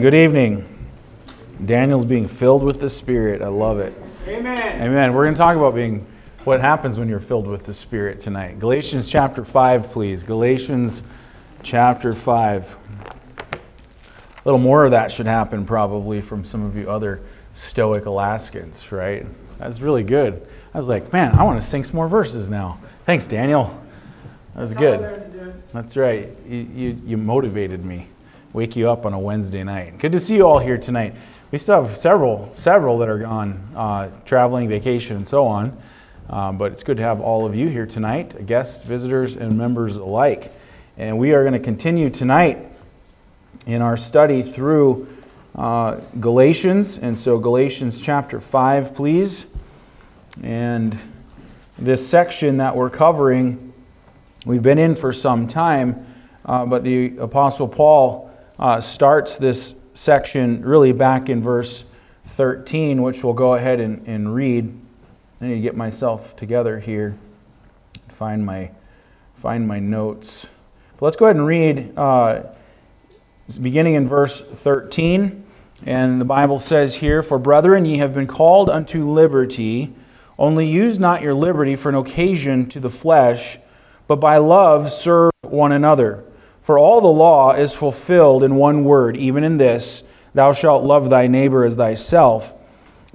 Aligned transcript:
Good 0.00 0.14
evening. 0.14 0.64
Daniel's 1.64 2.04
being 2.04 2.28
filled 2.28 2.62
with 2.62 2.78
the 2.78 2.88
Spirit. 2.88 3.42
I 3.42 3.48
love 3.48 3.80
it. 3.80 4.00
Amen. 4.28 4.80
Amen. 4.80 5.12
We're 5.12 5.24
going 5.24 5.34
to 5.34 5.38
talk 5.38 5.56
about 5.56 5.74
being 5.74 6.06
what 6.44 6.60
happens 6.60 7.00
when 7.00 7.08
you're 7.08 7.18
filled 7.18 7.48
with 7.48 7.66
the 7.66 7.74
Spirit 7.74 8.20
tonight. 8.20 8.60
Galatians 8.60 9.10
chapter 9.10 9.44
5, 9.44 9.90
please. 9.90 10.22
Galatians 10.22 11.02
chapter 11.64 12.12
5. 12.12 12.76
A 13.42 13.58
little 14.44 14.60
more 14.60 14.84
of 14.84 14.92
that 14.92 15.10
should 15.10 15.26
happen 15.26 15.66
probably 15.66 16.20
from 16.20 16.44
some 16.44 16.64
of 16.64 16.76
you 16.76 16.88
other 16.88 17.20
stoic 17.54 18.06
Alaskans, 18.06 18.92
right? 18.92 19.26
That's 19.58 19.80
really 19.80 20.04
good. 20.04 20.46
I 20.74 20.78
was 20.78 20.86
like, 20.86 21.12
man, 21.12 21.36
I 21.36 21.42
want 21.42 21.60
to 21.60 21.66
sing 21.66 21.82
some 21.82 21.96
more 21.96 22.06
verses 22.06 22.48
now. 22.48 22.78
Thanks, 23.04 23.26
Daniel. 23.26 23.76
That 24.54 24.60
was 24.60 24.74
good. 24.74 25.60
That's 25.72 25.96
right. 25.96 26.28
You, 26.46 26.56
you, 26.56 27.00
you 27.04 27.16
motivated 27.16 27.84
me 27.84 28.06
wake 28.52 28.76
you 28.76 28.90
up 28.90 29.04
on 29.04 29.12
a 29.12 29.18
Wednesday 29.18 29.62
night. 29.62 29.98
Good 29.98 30.12
to 30.12 30.20
see 30.20 30.36
you 30.36 30.46
all 30.46 30.58
here 30.58 30.78
tonight. 30.78 31.14
We 31.50 31.58
still 31.58 31.82
have 31.82 31.96
several, 31.96 32.48
several 32.54 32.98
that 32.98 33.08
are 33.08 33.26
on 33.26 33.68
uh, 33.76 34.10
traveling, 34.24 34.68
vacation, 34.68 35.16
and 35.16 35.28
so 35.28 35.46
on. 35.46 35.76
Um, 36.30 36.58
but 36.58 36.72
it's 36.72 36.82
good 36.82 36.98
to 36.98 37.02
have 37.02 37.20
all 37.20 37.46
of 37.46 37.54
you 37.54 37.68
here 37.68 37.86
tonight, 37.86 38.46
guests, 38.46 38.82
visitors, 38.84 39.36
and 39.36 39.56
members 39.56 39.96
alike. 39.96 40.52
And 40.96 41.18
we 41.18 41.32
are 41.32 41.42
going 41.42 41.54
to 41.54 41.58
continue 41.58 42.10
tonight 42.10 42.58
in 43.66 43.82
our 43.82 43.96
study 43.96 44.42
through 44.42 45.08
uh, 45.54 45.96
Galatians. 46.20 46.98
And 46.98 47.16
so, 47.16 47.38
Galatians 47.38 48.02
chapter 48.02 48.40
5, 48.40 48.94
please. 48.94 49.46
And 50.42 50.98
this 51.78 52.06
section 52.06 52.58
that 52.58 52.76
we're 52.76 52.90
covering, 52.90 53.72
we've 54.44 54.62
been 54.62 54.78
in 54.78 54.94
for 54.94 55.12
some 55.12 55.48
time, 55.48 56.06
uh, 56.44 56.66
but 56.66 56.84
the 56.84 57.16
Apostle 57.18 57.68
Paul 57.68 58.27
uh, 58.58 58.80
starts 58.80 59.36
this 59.36 59.74
section 59.94 60.62
really 60.62 60.92
back 60.92 61.28
in 61.28 61.42
verse 61.42 61.84
13, 62.26 63.02
which 63.02 63.24
we'll 63.24 63.32
go 63.32 63.54
ahead 63.54 63.80
and, 63.80 64.06
and 64.06 64.34
read. 64.34 64.72
I 65.40 65.46
need 65.46 65.54
to 65.56 65.60
get 65.60 65.76
myself 65.76 66.36
together 66.36 66.80
here, 66.80 67.16
find 68.08 68.44
my, 68.44 68.70
find 69.34 69.66
my 69.66 69.78
notes. 69.78 70.46
But 70.96 71.06
let's 71.06 71.16
go 71.16 71.26
ahead 71.26 71.36
and 71.36 71.46
read 71.46 71.96
uh, 71.96 72.42
beginning 73.60 73.94
in 73.94 74.06
verse 74.06 74.40
13. 74.40 75.44
And 75.86 76.20
the 76.20 76.24
Bible 76.24 76.58
says 76.58 76.96
here, 76.96 77.22
For 77.22 77.38
brethren, 77.38 77.84
ye 77.84 77.98
have 77.98 78.14
been 78.14 78.26
called 78.26 78.68
unto 78.68 79.08
liberty, 79.08 79.94
only 80.38 80.66
use 80.66 80.98
not 80.98 81.22
your 81.22 81.34
liberty 81.34 81.76
for 81.76 81.88
an 81.88 81.94
occasion 81.94 82.66
to 82.70 82.80
the 82.80 82.90
flesh, 82.90 83.58
but 84.08 84.16
by 84.16 84.38
love 84.38 84.90
serve 84.90 85.30
one 85.42 85.70
another. 85.70 86.24
For 86.68 86.78
all 86.78 87.00
the 87.00 87.08
law 87.08 87.52
is 87.52 87.72
fulfilled 87.72 88.42
in 88.42 88.56
one 88.56 88.84
word, 88.84 89.16
even 89.16 89.42
in 89.42 89.56
this 89.56 90.02
Thou 90.34 90.52
shalt 90.52 90.84
love 90.84 91.08
thy 91.08 91.26
neighbor 91.26 91.64
as 91.64 91.76
thyself. 91.76 92.52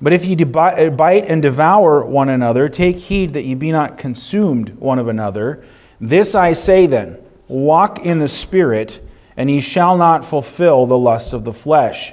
But 0.02 0.12
if 0.12 0.26
ye 0.26 0.36
eh, 0.36 0.90
bite 0.90 1.26
and 1.28 1.40
devour 1.40 2.04
one 2.04 2.30
another, 2.30 2.68
take 2.68 2.98
heed 2.98 3.34
that 3.34 3.46
ye 3.46 3.54
be 3.54 3.72
not 3.72 4.00
consumed 4.00 4.70
one 4.80 4.98
of 4.98 5.08
another. 5.08 5.64
This 6.02 6.34
I 6.34 6.54
say 6.54 6.88
then 6.88 7.20
walk 7.48 8.00
in 8.00 8.18
the 8.18 8.28
Spirit, 8.28 9.08
and 9.38 9.52
ye 9.52 9.60
shall 9.60 9.98
not 9.98 10.26
fulfill 10.26 10.88
the 10.88 10.98
lust 10.98 11.32
of 11.32 11.44
the 11.44 11.54
flesh. 11.54 12.12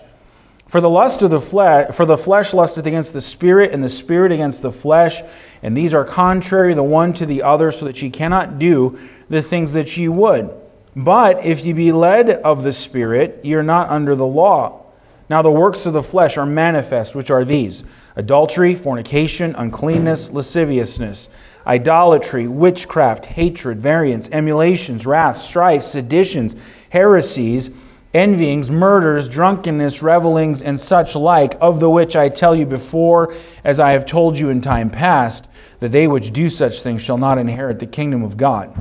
For 0.66 0.82
the 0.82 0.90
lust 0.90 1.22
of 1.22 1.30
the 1.30 1.40
flesh, 1.40 1.94
for 1.94 2.04
the 2.04 2.18
flesh 2.18 2.52
lusteth 2.52 2.84
against 2.84 3.14
the 3.14 3.22
spirit, 3.22 3.72
and 3.72 3.82
the 3.82 3.88
spirit 3.88 4.30
against 4.30 4.60
the 4.60 4.72
flesh, 4.72 5.22
and 5.62 5.74
these 5.74 5.94
are 5.94 6.04
contrary 6.04 6.74
the 6.74 6.82
one 6.82 7.14
to 7.14 7.24
the 7.24 7.42
other, 7.42 7.72
so 7.72 7.86
that 7.86 8.02
ye 8.02 8.10
cannot 8.10 8.58
do 8.58 8.98
the 9.30 9.40
things 9.40 9.72
that 9.72 9.96
ye 9.96 10.06
would. 10.06 10.59
But 10.96 11.44
if 11.44 11.64
ye 11.64 11.72
be 11.72 11.92
led 11.92 12.30
of 12.30 12.62
the 12.62 12.72
Spirit, 12.72 13.40
ye 13.44 13.54
are 13.54 13.62
not 13.62 13.90
under 13.90 14.14
the 14.14 14.26
law. 14.26 14.86
Now 15.28 15.42
the 15.42 15.50
works 15.50 15.86
of 15.86 15.92
the 15.92 16.02
flesh 16.02 16.36
are 16.36 16.46
manifest, 16.46 17.14
which 17.14 17.30
are 17.30 17.44
these 17.44 17.84
adultery, 18.16 18.74
fornication, 18.74 19.54
uncleanness, 19.54 20.32
lasciviousness, 20.32 21.28
idolatry, 21.64 22.48
witchcraft, 22.48 23.26
hatred, 23.26 23.80
variance, 23.80 24.28
emulations, 24.30 25.06
wrath, 25.06 25.36
strife, 25.36 25.82
seditions, 25.82 26.56
heresies, 26.90 27.70
envyings, 28.12 28.72
murders, 28.72 29.28
drunkenness, 29.28 30.02
revelings, 30.02 30.62
and 30.62 30.80
such 30.80 31.14
like, 31.14 31.54
of 31.60 31.78
the 31.78 31.88
which 31.88 32.16
I 32.16 32.28
tell 32.28 32.56
you 32.56 32.66
before, 32.66 33.32
as 33.62 33.78
I 33.78 33.92
have 33.92 34.04
told 34.04 34.36
you 34.36 34.48
in 34.48 34.60
time 34.60 34.90
past, 34.90 35.46
that 35.78 35.92
they 35.92 36.08
which 36.08 36.32
do 36.32 36.48
such 36.48 36.80
things 36.80 37.02
shall 37.02 37.18
not 37.18 37.38
inherit 37.38 37.78
the 37.78 37.86
kingdom 37.86 38.24
of 38.24 38.36
God. 38.36 38.74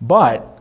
But 0.00 0.51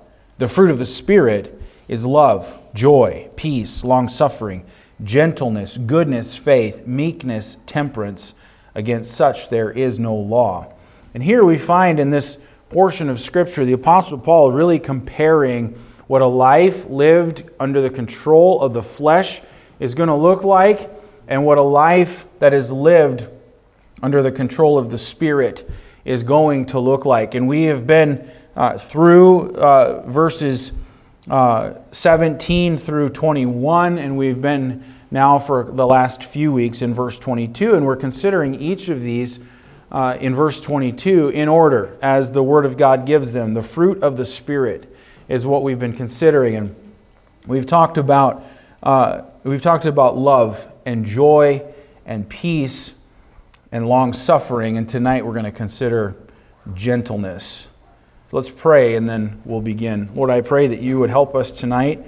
the 0.42 0.48
fruit 0.48 0.72
of 0.72 0.80
the 0.80 0.86
Spirit 0.88 1.62
is 1.88 2.04
love, 2.04 2.60
joy, 2.74 3.30
peace, 3.36 3.84
long 3.84 4.10
suffering, 4.10 4.66
gentleness, 5.04 5.78
goodness, 5.78 6.36
faith, 6.36 6.88
meekness, 6.88 7.58
temperance. 7.68 8.34
Against 8.74 9.12
such 9.12 9.52
there 9.52 9.70
is 9.70 10.00
no 10.00 10.16
law. 10.16 10.74
And 11.14 11.22
here 11.22 11.46
we 11.46 11.60
find 11.60 12.00
in 12.00 12.10
this 12.10 12.40
portion 12.72 13.08
of 13.08 13.20
Scripture 13.20 13.66
the 13.66 13.74
Apostle 13.74 14.18
Paul 14.18 14.52
really 14.52 14.80
comparing 14.80 15.80
what 16.08 16.24
a 16.24 16.26
life 16.28 16.90
lived 16.90 17.44
under 17.60 17.80
the 17.80 17.92
control 17.92 18.62
of 18.62 18.74
the 18.74 18.82
flesh 18.82 19.44
is 19.80 19.94
going 19.94 20.10
to 20.10 20.16
look 20.16 20.44
like 20.44 20.90
and 21.28 21.46
what 21.46 21.60
a 21.60 21.62
life 21.62 22.26
that 22.40 22.52
is 22.52 22.72
lived 22.72 23.28
under 24.02 24.24
the 24.24 24.32
control 24.32 24.80
of 24.80 24.90
the 24.90 24.98
Spirit 24.98 25.70
is 26.04 26.24
going 26.24 26.66
to 26.66 26.80
look 26.80 27.06
like. 27.06 27.36
And 27.36 27.48
we 27.48 27.66
have 27.66 27.86
been 27.86 28.28
uh, 28.56 28.78
through 28.78 29.56
uh, 29.56 30.04
verses 30.08 30.72
uh, 31.30 31.74
17 31.92 32.78
through 32.78 33.10
21, 33.10 33.98
and 33.98 34.18
we've 34.18 34.42
been 34.42 34.84
now 35.12 35.38
for 35.38 35.64
the 35.64 35.86
last 35.86 36.24
few 36.24 36.52
weeks 36.52 36.82
in 36.82 36.94
verse 36.94 37.20
22, 37.20 37.76
and 37.76 37.86
we're 37.86 37.96
considering 37.96 38.56
each 38.56 38.90
of 38.90 39.04
these 39.04 39.40
uh, 39.92 40.18
in 40.20 40.34
verse 40.34 40.62
22 40.62 41.30
in 41.30 41.48
order 41.48 41.98
as 42.02 42.32
the 42.32 42.42
Word 42.42 42.66
of 42.66 42.78
God 42.78 43.06
gives 43.06 43.34
them. 43.34 43.54
The 43.54 43.62
fruit 43.62 44.02
of 44.02 44.18
the 44.18 44.26
Spirit 44.26 44.94
is 45.28 45.46
what 45.46 45.64
we've 45.64 45.80
been 45.80 45.94
considering, 45.94 46.56
and 46.56 46.76
we've 47.46 47.66
talked 47.66 47.98
about 47.98 48.44
uh, 48.82 49.22
we've 49.44 49.62
talked 49.62 49.86
about 49.86 50.18
love 50.18 50.68
and 50.86 51.06
joy 51.06 51.62
and 52.06 52.28
peace 52.28 52.96
and 53.72 53.88
long 53.88 54.12
suffering, 54.12 54.76
and 54.78 54.90
tonight 54.90 55.26
we're 55.26 55.34
going 55.34 55.46
to 55.46 55.52
consider 55.52 56.16
gentleness. 56.74 57.68
Let's 58.34 58.50
pray 58.50 58.96
and 58.96 59.10
then 59.10 59.42
we'll 59.44 59.60
begin. 59.60 60.10
Lord, 60.16 60.30
I 60.30 60.40
pray 60.40 60.68
that 60.68 60.82
you 60.82 61.00
would 61.00 61.10
help 61.10 61.36
us 61.36 61.52
tonight 61.52 62.06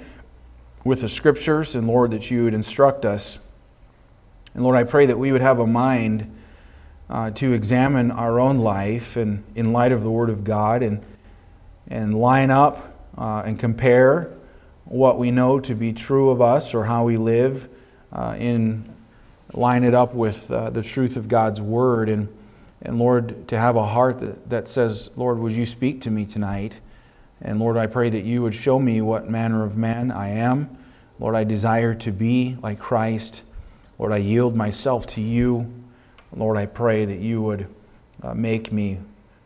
with 0.82 1.02
the 1.02 1.08
scriptures, 1.08 1.74
and 1.74 1.86
Lord, 1.86 2.12
that 2.12 2.30
you 2.30 2.44
would 2.44 2.54
instruct 2.54 3.04
us. 3.04 3.38
And 4.54 4.64
Lord, 4.64 4.76
I 4.76 4.84
pray 4.84 5.04
that 5.04 5.18
we 5.18 5.32
would 5.32 5.42
have 5.42 5.58
a 5.58 5.66
mind 5.66 6.34
uh, 7.10 7.30
to 7.32 7.52
examine 7.52 8.10
our 8.10 8.40
own 8.40 8.60
life 8.60 9.16
and 9.16 9.44
in 9.54 9.72
light 9.72 9.92
of 9.92 10.02
the 10.02 10.10
Word 10.10 10.30
of 10.30 10.44
God 10.44 10.82
and, 10.82 11.04
and 11.88 12.18
line 12.18 12.50
up 12.50 12.96
uh, 13.18 13.42
and 13.44 13.58
compare 13.58 14.30
what 14.86 15.18
we 15.18 15.30
know 15.30 15.60
to 15.60 15.74
be 15.74 15.92
true 15.92 16.30
of 16.30 16.40
us 16.40 16.72
or 16.72 16.84
how 16.84 17.04
we 17.04 17.18
live 17.18 17.68
uh, 18.12 18.34
in 18.38 18.90
line 19.52 19.84
it 19.84 19.94
up 19.94 20.14
with 20.14 20.50
uh, 20.50 20.70
the 20.70 20.82
truth 20.82 21.16
of 21.16 21.28
God's 21.28 21.60
Word. 21.60 22.08
And 22.08 22.28
and 22.84 22.98
Lord, 22.98 23.48
to 23.48 23.58
have 23.58 23.76
a 23.76 23.86
heart 23.86 24.20
that, 24.20 24.50
that 24.50 24.68
says, 24.68 25.10
Lord, 25.16 25.38
would 25.38 25.52
you 25.52 25.64
speak 25.64 26.02
to 26.02 26.10
me 26.10 26.26
tonight? 26.26 26.80
And 27.40 27.58
Lord, 27.58 27.76
I 27.76 27.86
pray 27.86 28.10
that 28.10 28.24
you 28.24 28.42
would 28.42 28.54
show 28.54 28.78
me 28.78 29.00
what 29.00 29.28
manner 29.28 29.64
of 29.64 29.76
man 29.76 30.10
I 30.10 30.28
am. 30.28 30.76
Lord, 31.18 31.34
I 31.34 31.44
desire 31.44 31.94
to 31.94 32.12
be 32.12 32.56
like 32.62 32.78
Christ. 32.78 33.42
Lord, 33.98 34.12
I 34.12 34.18
yield 34.18 34.54
myself 34.54 35.06
to 35.08 35.20
you. 35.20 35.72
Lord, 36.34 36.58
I 36.58 36.66
pray 36.66 37.04
that 37.04 37.20
you 37.20 37.40
would 37.42 37.68
uh, 38.22 38.34
make 38.34 38.70
me 38.70 38.98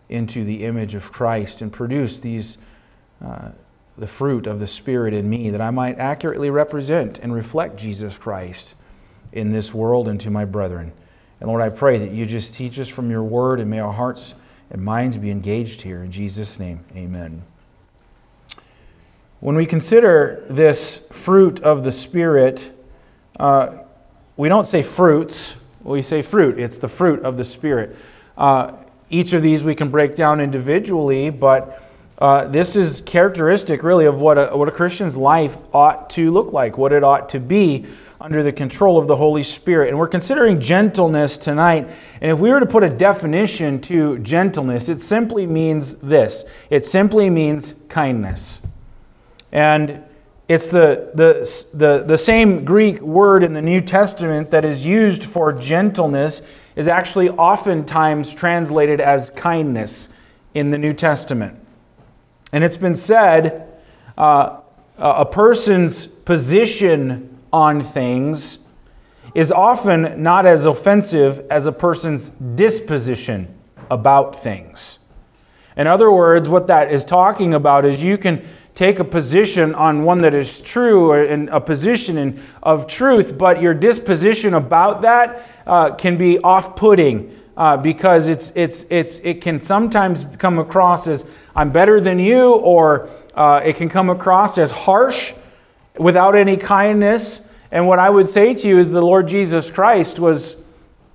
into 0.09 0.45
the 0.45 0.65
image 0.65 0.95
of 0.95 1.13
Christ 1.13 1.61
and 1.61 1.73
produce 1.73 2.19
these, 2.19 2.59
uh, 3.25 3.51
the 3.97 4.07
fruit 4.07 4.47
of 4.47 4.59
the 4.59 4.67
Spirit 4.67 5.15
in 5.15 5.29
me, 5.29 5.51
that 5.51 5.61
I 5.61 5.71
might 5.71 5.99
accurately 5.99 6.51
represent 6.51 7.19
and 7.19 7.33
reflect 7.33 7.77
Jesus 7.77 8.17
Christ 8.17 8.75
in 9.33 9.53
this 9.53 9.75
world 9.75 10.09
and 10.09 10.21
to 10.23 10.31
my 10.31 10.45
brethren. 10.45 10.93
And 11.41 11.49
Lord, 11.49 11.63
I 11.63 11.69
pray 11.69 11.99
that 11.99 12.11
you 12.11 12.27
just 12.27 12.55
teach 12.55 12.79
us 12.81 12.89
from 12.89 13.11
your 13.11 13.23
word 13.23 13.61
and 13.61 13.71
may 13.71 13.79
our 13.79 13.93
hearts 13.93 14.35
and 14.71 14.85
minds 14.85 15.17
be 15.17 15.31
engaged 15.31 15.83
here. 15.83 16.03
In 16.03 16.11
Jesus' 16.11 16.59
name, 16.59 16.85
amen. 16.97 17.43
When 19.41 19.55
we 19.55 19.67
consider 19.67 20.45
this 20.51 20.97
fruit 21.13 21.61
of 21.63 21.85
the 21.85 21.93
Spirit, 21.93 22.73
uh, 23.39 23.79
we 24.37 24.49
don't 24.49 24.67
say 24.67 24.83
fruits, 24.83 25.55
we 25.83 26.03
say 26.03 26.23
fruit. 26.23 26.59
It's 26.59 26.79
the 26.79 26.89
fruit 26.89 27.23
of 27.23 27.37
the 27.37 27.45
Spirit. 27.45 27.97
Uh, 28.37 28.73
each 29.11 29.33
of 29.33 29.43
these 29.43 29.63
we 29.63 29.77
can 29.77 29.91
break 29.91 30.17
down 30.17 30.41
individually, 30.41 31.31
but 31.31 31.83
uh, 32.19 32.47
this 32.47 32.75
is 32.75 33.01
characteristic 33.01 33.85
really 33.85 34.07
of 34.07 34.17
what 34.17 34.39
a, 34.39 34.57
what 34.57 34.69
a 34.69 34.73
Christian's 34.73 35.17
life 35.17 35.57
ought 35.73 36.11
to 36.11 36.33
look 36.33 36.53
like, 36.53 36.77
what 36.77 36.93
it 36.93 37.05
ought 37.05 37.29
to 37.29 37.39
be 37.39 37.87
under 38.21 38.43
the 38.43 38.53
control 38.53 38.99
of 38.99 39.07
the 39.07 39.17
Holy 39.17 39.43
Spirit. 39.43 39.91
And 39.91 39.99
we're 39.99 40.09
considering 40.09 40.61
gentleness 40.61 41.39
tonight. 41.39 41.89
And 42.21 42.31
if 42.33 42.39
we 42.39 42.51
were 42.51 42.61
to 42.61 42.67
put 42.67 42.83
a 42.83 42.89
definition 42.89 43.81
to 43.83 44.19
gentleness, 44.19 44.89
it 44.89 45.01
simply 45.03 45.47
means 45.47 45.95
this 45.97 46.45
it 46.71 46.85
simply 46.85 47.31
means 47.31 47.75
kindness. 47.89 48.61
And 49.53 50.03
It's 50.49 50.69
the, 50.69 51.11
the, 51.15 51.45
the, 51.75 52.05
the 52.07 52.17
same 52.17 52.65
Greek 52.65 53.01
word 53.03 53.45
in 53.45 53.53
the 53.53 53.61
New 53.61 53.83
Testament 53.83 54.51
that 54.51 54.65
is 54.65 54.83
used 54.85 55.23
for 55.23 55.53
gentleness, 55.53 56.43
is 56.75 56.89
actually 56.89 57.29
oftentimes 57.29 58.35
translated 58.35 59.01
as 59.01 59.31
kindness 59.31 60.09
in 60.55 60.71
the 60.71 60.79
New 60.79 60.95
Testament. 60.95 61.55
And 62.51 62.65
it's 62.65 62.79
been 62.79 62.97
said 62.97 63.69
uh, 64.17 64.61
a 64.97 65.27
person's 65.27 66.07
position 66.07 67.38
on 67.53 67.83
things 67.83 68.59
is 69.35 69.53
often 69.53 70.23
not 70.23 70.47
as 70.47 70.65
offensive 70.65 71.47
as 71.51 71.67
a 71.67 71.73
person's 71.73 72.31
disposition 72.31 73.55
about 73.91 74.35
things. 74.37 74.99
In 75.77 75.87
other 75.87 76.11
words, 76.11 76.49
what 76.49 76.67
that 76.67 76.91
is 76.91 77.05
talking 77.05 77.55
about 77.55 77.85
is 77.85 78.03
you 78.03 78.19
can 78.19 78.45
take 78.75 78.99
a 78.99 79.05
position 79.05 79.75
on 79.75 80.05
one 80.05 80.21
that 80.21 80.35
is 80.35 80.61
true 80.61 81.13
and 81.13 81.49
a 81.51 81.61
position 81.61 82.19
in, 82.19 82.43
of 82.63 82.87
truth, 82.87 83.37
but 83.37 83.61
your 83.61 83.75
disposition 83.75 84.55
about 84.55 85.01
that 85.03 85.47
uh, 85.67 85.95
can 85.95 86.17
be 86.17 86.39
off 86.39 86.77
putting. 86.77 87.35
Uh, 87.57 87.77
because 87.77 88.29
it's, 88.29 88.53
it's, 88.55 88.87
it's, 88.89 89.19
it 89.21 89.41
can 89.41 89.61
sometimes 89.61 90.25
come 90.39 90.61
across 90.61 91.09
as 91.09 91.29
I'm 91.57 91.73
better 91.73 92.01
than 92.01 92.21
you, 92.21 92.53
or 92.53 93.11
uh, 93.35 93.61
it 93.65 93.75
can 93.75 93.89
come 93.89 94.11
across 94.11 94.59
as 94.59 94.71
harsh 94.71 95.35
without 95.99 96.35
any 96.35 96.57
kindness. 96.57 97.47
And 97.71 97.87
what 97.87 97.99
I 97.99 98.11
would 98.11 98.29
say 98.29 98.55
to 98.55 98.69
you 98.69 98.79
is 98.79 98.91
the 98.91 99.03
Lord 99.03 99.29
Jesus 99.29 99.71
Christ 99.71 100.19
was 100.19 100.63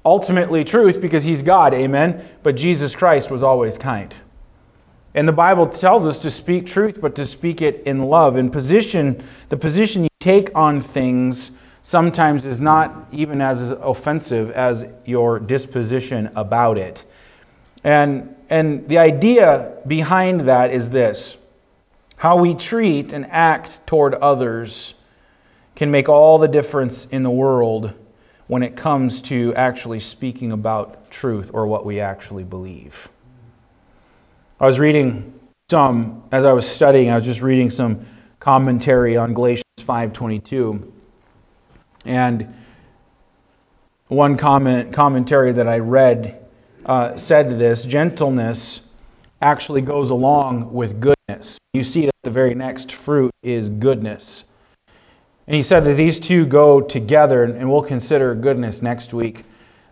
ultimately 0.05 0.63
truth 0.63 1.01
because 1.01 1.23
he's 1.23 1.41
God, 1.41 1.73
amen? 1.73 2.27
But 2.43 2.55
Jesus 2.55 2.95
Christ 2.95 3.31
was 3.31 3.41
always 3.41 3.77
kind. 3.77 4.13
And 5.15 5.27
the 5.27 5.33
Bible 5.33 5.67
tells 5.67 6.07
us 6.07 6.19
to 6.19 6.31
speak 6.31 6.65
truth, 6.65 6.99
but 6.99 7.15
to 7.15 7.25
speak 7.25 7.61
it 7.61 7.83
in 7.85 8.01
love. 8.01 8.35
And 8.35 8.51
position, 8.51 9.23
the 9.49 9.57
position 9.57 10.03
you 10.03 10.09
take 10.19 10.49
on 10.55 10.81
things 10.81 11.51
sometimes 11.83 12.45
is 12.45 12.59
not 12.59 13.07
even 13.11 13.41
as 13.41 13.71
offensive 13.71 14.49
as 14.51 14.85
your 15.05 15.39
disposition 15.39 16.31
about 16.35 16.77
it. 16.77 17.03
And, 17.83 18.35
and 18.49 18.87
the 18.87 18.97
idea 18.97 19.73
behind 19.85 20.41
that 20.41 20.71
is 20.71 20.89
this 20.89 21.37
how 22.23 22.37
we 22.37 22.55
treat 22.55 23.11
and 23.11 23.25
act 23.31 23.85
toward 23.85 24.13
others 24.13 24.93
can 25.75 25.91
make 25.91 26.07
all 26.07 26.37
the 26.37 26.47
difference 26.47 27.03
in 27.07 27.21
the 27.21 27.29
world 27.29 27.91
when 28.47 28.63
it 28.63 28.77
comes 28.77 29.21
to 29.21 29.53
actually 29.55 29.99
speaking 29.99 30.49
about 30.49 31.11
truth 31.11 31.51
or 31.53 31.67
what 31.67 31.85
we 31.85 31.99
actually 31.99 32.45
believe. 32.45 33.09
I 34.57 34.65
was 34.65 34.79
reading 34.79 35.37
some 35.69 36.23
as 36.31 36.45
I 36.45 36.53
was 36.53 36.65
studying, 36.65 37.09
I 37.09 37.15
was 37.15 37.25
just 37.25 37.41
reading 37.41 37.69
some 37.69 38.05
commentary 38.39 39.17
on 39.17 39.33
Galatians 39.33 39.65
5:22. 39.81 40.93
And 42.05 42.53
one 44.07 44.37
comment 44.37 44.93
commentary 44.93 45.51
that 45.51 45.67
I 45.67 45.79
read 45.79 46.41
uh, 46.85 47.17
said 47.17 47.59
this, 47.59 47.83
gentleness 47.83 48.79
actually 49.41 49.81
goes 49.81 50.09
along 50.09 50.71
with 50.71 51.01
goodness. 51.01 51.57
You 51.73 51.83
see 51.83 52.12
the 52.23 52.31
very 52.31 52.55
next 52.55 52.91
fruit 52.91 53.31
is 53.43 53.69
goodness. 53.69 54.45
And 55.45 55.55
he 55.55 55.61
said 55.61 55.83
that 55.83 55.95
these 55.95 56.19
two 56.19 56.45
go 56.45 56.79
together, 56.79 57.43
and 57.43 57.69
we'll 57.69 57.81
consider 57.81 58.33
goodness 58.33 58.81
next 58.81 59.13
week, 59.13 59.43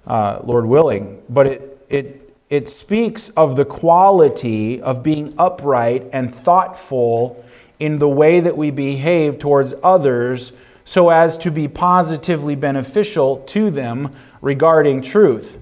uh, 0.07 0.39
Lord 0.44 0.66
willing. 0.66 1.22
But 1.28 1.48
it, 1.48 1.86
it 1.89 2.22
it 2.51 2.69
speaks 2.69 3.30
of 3.30 3.56
the 3.56 3.63
quality 3.63 4.81
of 4.81 5.01
being 5.01 5.33
upright 5.38 6.10
and 6.12 6.33
thoughtful 6.33 7.45
in 7.80 8.00
the 8.00 8.10
way 8.10 8.42
that 8.42 8.57
we 8.57 8.72
behave 8.72 9.39
towards 9.39 9.74
others 9.81 10.51
so 10.84 11.10
as 11.10 11.38
to 11.38 11.50
be 11.50 11.69
positively 11.69 12.56
beneficial 12.56 13.38
to 13.48 13.72
them 13.72 14.13
regarding 14.42 15.01
truth. 15.01 15.57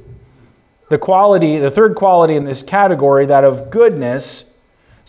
The 0.89 0.97
quality, 0.97 1.59
the 1.59 1.69
third 1.69 1.93
quality 1.93 2.35
in 2.35 2.45
this 2.45 2.63
category, 2.63 3.27
that 3.27 3.43
of 3.43 3.69
goodness, 3.69 4.51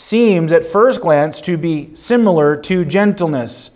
seems 0.00 0.50
at 0.50 0.64
first 0.64 1.02
glance 1.02 1.43
to 1.43 1.58
be 1.58 1.94
similar 1.94 2.56
to 2.56 2.85
gentleness. 2.87 3.70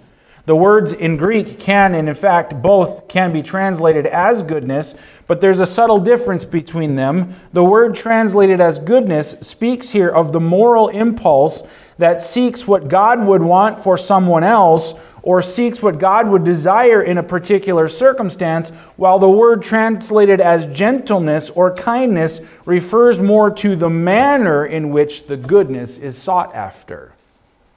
The 0.47 0.57
words 0.57 0.93
in 0.93 1.19
Greek 1.19 1.61
can, 1.61 1.95
and 1.95 2.09
in 2.09 2.15
fact, 2.15 2.63
both 2.63 3.09
can 3.09 3.33
be 3.33 3.43
translated 3.43 4.07
as 4.07 4.43
goodness, 4.43 4.95
but 5.27 5.41
there's 5.41 5.61
a 5.61 5.67
subtle 5.67 5.99
difference 6.01 6.47
between 6.47 6.97
them. 6.97 7.35
The 7.53 7.65
word 7.65 7.95
translated 7.95 8.61
as 8.61 8.79
goodness 8.79 9.33
speaks 9.43 9.91
here 9.91 10.09
of 10.09 10.33
the 10.33 10.41
moral 10.41 10.89
impulse 10.89 11.63
that 11.99 12.21
seeks 12.21 12.67
what 12.67 12.89
God 12.89 13.25
would 13.27 13.43
want 13.43 13.83
for 13.83 13.97
someone 13.99 14.45
else 14.45 14.95
or 15.25 15.41
seeks 15.41 15.83
what 15.83 15.99
God 15.99 16.29
would 16.29 16.45
desire 16.45 17.03
in 17.03 17.17
a 17.17 17.23
particular 17.23 17.89
circumstance, 17.89 18.69
while 18.97 19.19
the 19.19 19.29
word 19.29 19.63
translated 19.63 20.39
as 20.39 20.67
gentleness 20.67 21.49
or 21.49 21.75
kindness 21.75 22.43
refers 22.67 23.19
more 23.19 23.51
to 23.51 23.75
the 23.75 23.89
manner 23.89 24.67
in 24.67 24.91
which 24.91 25.27
the 25.27 25.39
goodness 25.39 25.97
is 25.97 26.17
sought 26.17 26.55
after. 26.55 27.15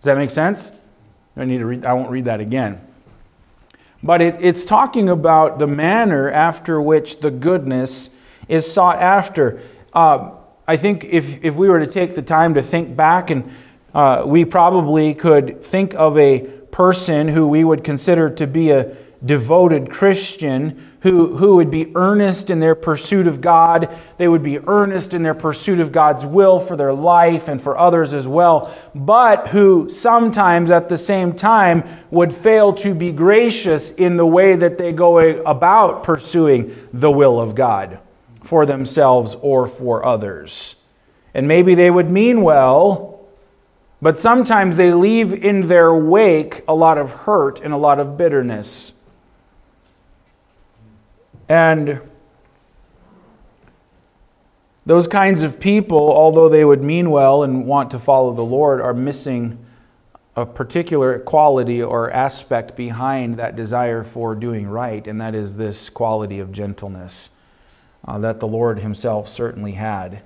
Does 0.02 0.08
that 0.08 0.18
make 0.18 0.30
sense? 0.30 0.72
I 1.38 1.46
need 1.46 1.60
to 1.60 1.66
read, 1.66 1.86
I 1.86 1.94
won't 1.94 2.10
read 2.10 2.26
that 2.26 2.42
again. 2.42 2.82
But 4.04 4.22
it, 4.22 4.36
it's 4.42 4.66
talking 4.66 5.08
about 5.08 5.58
the 5.58 5.68
manner 5.68 6.30
after 6.30 6.82
which 6.82 7.22
the 7.22 7.32
goodness 7.32 8.10
is 8.50 8.70
sought 8.70 8.98
after. 8.98 9.62
Uh, 9.94 10.32
I 10.68 10.76
think 10.76 11.06
if, 11.06 11.46
if 11.46 11.56
we 11.56 11.70
were 11.70 11.80
to 11.80 11.88
take 11.88 12.14
the 12.14 12.22
time 12.22 12.56
to 12.56 12.62
think 12.62 12.94
back, 12.94 13.30
and 13.30 13.50
uh, 13.94 14.24
we 14.26 14.44
probably 14.44 15.14
could 15.14 15.64
think 15.64 15.94
of 15.94 16.18
a 16.18 16.40
person 16.78 17.28
who 17.28 17.48
we 17.48 17.64
would 17.64 17.84
consider 17.84 18.30
to 18.30 18.46
be 18.46 18.70
a 18.70 18.96
devoted 19.26 19.90
Christian 19.90 20.80
who, 21.02 21.36
who 21.38 21.56
would 21.56 21.72
be 21.72 21.92
earnest 21.96 22.52
in 22.52 22.60
their 22.60 22.76
pursuit 22.76 23.26
of 23.26 23.42
God. 23.42 23.90
They 24.20 24.28
would 24.28 24.44
be 24.44 24.60
earnest 24.60 25.16
in 25.16 25.24
their 25.24 25.34
pursuit 25.34 25.80
of 25.80 25.92
God's 25.92 26.24
will 26.24 26.60
for 26.60 26.78
their 26.78 26.94
life 26.94 27.48
and 27.48 27.60
for 27.60 27.80
others 27.80 28.14
as 28.14 28.28
well, 28.28 28.72
but 28.94 29.48
who 29.48 29.90
sometimes 29.90 30.70
at 30.70 30.88
the 30.88 31.00
same 31.00 31.34
time 31.34 31.84
would 32.12 32.32
fail 32.32 32.72
to 32.74 32.94
be 32.94 33.12
gracious 33.12 33.90
in 33.96 34.16
the 34.16 34.28
way 34.28 34.56
that 34.56 34.78
they 34.78 34.92
go 34.92 35.18
about 35.18 36.04
pursuing 36.04 36.76
the 36.94 37.10
will 37.10 37.42
of 37.42 37.56
God 37.56 37.98
for 38.44 38.68
themselves 38.68 39.36
or 39.42 39.66
for 39.66 40.06
others. 40.06 40.76
And 41.34 41.48
maybe 41.48 41.74
they 41.74 41.90
would 41.90 42.12
mean 42.12 42.44
well. 42.44 43.17
But 44.02 44.20
sometimes 44.20 44.78
they 44.78 44.94
leave 44.94 45.34
in 45.34 45.68
their 45.68 45.94
wake 45.94 46.64
a 46.68 46.76
lot 46.76 46.98
of 46.98 47.12
hurt 47.12 47.60
and 47.62 47.74
a 47.74 47.78
lot 47.78 48.00
of 48.00 48.18
bitterness. 48.18 48.92
And 51.50 52.02
those 54.86 55.08
kinds 55.08 55.42
of 55.42 55.60
people, 55.60 56.12
although 56.12 56.48
they 56.48 56.64
would 56.64 56.84
mean 56.84 57.10
well 57.10 57.44
and 57.44 57.66
want 57.66 57.90
to 57.92 58.00
follow 58.00 58.34
the 58.34 58.44
Lord, 58.44 58.80
are 58.82 58.94
missing 58.94 59.66
a 60.36 60.46
particular 60.46 61.18
quality 61.18 61.82
or 61.82 62.12
aspect 62.12 62.76
behind 62.76 63.38
that 63.38 63.56
desire 63.56 64.04
for 64.04 64.36
doing 64.36 64.68
right, 64.68 65.08
and 65.08 65.20
that 65.20 65.34
is 65.34 65.56
this 65.56 65.90
quality 65.90 66.40
of 66.40 66.52
gentleness 66.52 67.32
uh, 68.08 68.20
that 68.20 68.40
the 68.40 68.48
Lord 68.48 68.80
Himself 68.80 69.28
certainly 69.28 69.72
had. 69.72 70.22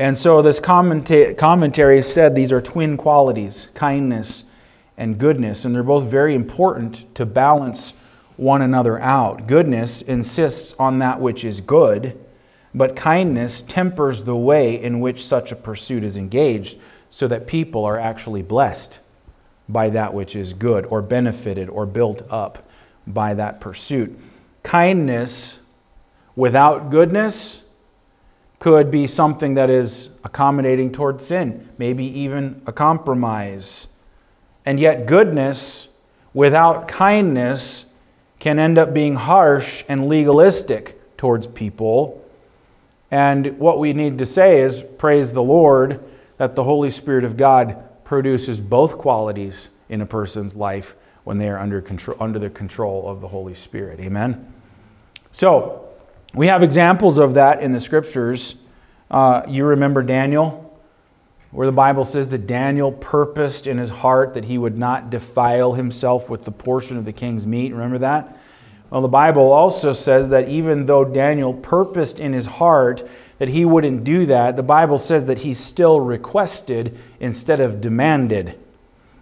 And 0.00 0.16
so, 0.16 0.40
this 0.40 0.60
commenta- 0.60 1.36
commentary 1.36 2.00
said 2.00 2.34
these 2.34 2.52
are 2.52 2.62
twin 2.62 2.96
qualities 2.96 3.68
kindness 3.74 4.44
and 4.96 5.18
goodness, 5.18 5.66
and 5.66 5.74
they're 5.74 5.82
both 5.82 6.04
very 6.04 6.34
important 6.34 7.14
to 7.16 7.26
balance 7.26 7.92
one 8.38 8.62
another 8.62 8.98
out. 8.98 9.46
Goodness 9.46 10.00
insists 10.00 10.74
on 10.78 11.00
that 11.00 11.20
which 11.20 11.44
is 11.44 11.60
good, 11.60 12.18
but 12.74 12.96
kindness 12.96 13.60
tempers 13.60 14.24
the 14.24 14.34
way 14.34 14.82
in 14.82 15.00
which 15.00 15.22
such 15.22 15.52
a 15.52 15.56
pursuit 15.56 16.02
is 16.02 16.16
engaged 16.16 16.78
so 17.10 17.28
that 17.28 17.46
people 17.46 17.84
are 17.84 17.98
actually 17.98 18.40
blessed 18.40 19.00
by 19.68 19.90
that 19.90 20.14
which 20.14 20.34
is 20.34 20.54
good 20.54 20.86
or 20.86 21.02
benefited 21.02 21.68
or 21.68 21.84
built 21.84 22.22
up 22.30 22.66
by 23.06 23.34
that 23.34 23.60
pursuit. 23.60 24.18
Kindness 24.62 25.58
without 26.34 26.88
goodness 26.88 27.60
could 28.60 28.90
be 28.90 29.06
something 29.06 29.54
that 29.54 29.70
is 29.70 30.10
accommodating 30.22 30.92
towards 30.92 31.26
sin, 31.26 31.68
maybe 31.78 32.04
even 32.04 32.62
a 32.66 32.72
compromise. 32.72 33.88
And 34.64 34.78
yet, 34.78 35.06
goodness 35.06 35.88
without 36.32 36.86
kindness 36.86 37.86
can 38.38 38.58
end 38.58 38.78
up 38.78 38.94
being 38.94 39.16
harsh 39.16 39.82
and 39.88 40.08
legalistic 40.08 41.16
towards 41.16 41.46
people. 41.46 42.24
And 43.10 43.58
what 43.58 43.78
we 43.78 43.92
need 43.92 44.18
to 44.18 44.26
say 44.26 44.60
is 44.60 44.84
praise 44.98 45.32
the 45.32 45.42
Lord 45.42 46.00
that 46.36 46.54
the 46.54 46.64
Holy 46.64 46.90
Spirit 46.90 47.24
of 47.24 47.36
God 47.36 47.82
produces 48.04 48.60
both 48.60 48.98
qualities 48.98 49.70
in 49.88 50.00
a 50.00 50.06
person's 50.06 50.54
life 50.54 50.94
when 51.24 51.38
they 51.38 51.48
are 51.48 51.58
under, 51.58 51.80
control, 51.80 52.16
under 52.20 52.38
the 52.38 52.50
control 52.50 53.08
of 53.08 53.20
the 53.20 53.28
Holy 53.28 53.54
Spirit. 53.54 54.00
Amen? 54.00 54.52
So, 55.32 55.89
we 56.34 56.46
have 56.46 56.62
examples 56.62 57.18
of 57.18 57.34
that 57.34 57.62
in 57.62 57.72
the 57.72 57.80
scriptures. 57.80 58.54
Uh, 59.10 59.42
you 59.48 59.64
remember 59.64 60.02
Daniel? 60.02 60.70
where 61.50 61.66
the 61.66 61.72
Bible 61.72 62.04
says 62.04 62.28
that 62.28 62.46
Daniel 62.46 62.92
purposed 62.92 63.66
in 63.66 63.78
his 63.78 63.90
heart 63.90 64.34
that 64.34 64.44
he 64.44 64.56
would 64.56 64.78
not 64.78 65.10
defile 65.10 65.72
himself 65.72 66.30
with 66.30 66.44
the 66.44 66.52
portion 66.52 66.96
of 66.96 67.04
the 67.04 67.12
king's 67.12 67.46
meat. 67.46 67.72
Remember 67.72 67.98
that? 67.98 68.38
Well, 68.88 69.02
the 69.02 69.08
Bible 69.08 69.52
also 69.52 69.92
says 69.92 70.28
that 70.28 70.48
even 70.48 70.86
though 70.86 71.04
Daniel 71.04 71.54
purposed 71.54 72.20
in 72.20 72.32
his 72.32 72.46
heart 72.46 73.08
that 73.38 73.48
he 73.48 73.64
wouldn't 73.64 74.04
do 74.04 74.26
that, 74.26 74.56
the 74.56 74.62
Bible 74.62 74.98
says 74.98 75.24
that 75.24 75.38
he 75.38 75.54
still 75.54 76.00
requested 76.00 76.98
instead 77.18 77.60
of 77.60 77.80
demanded. 77.80 78.58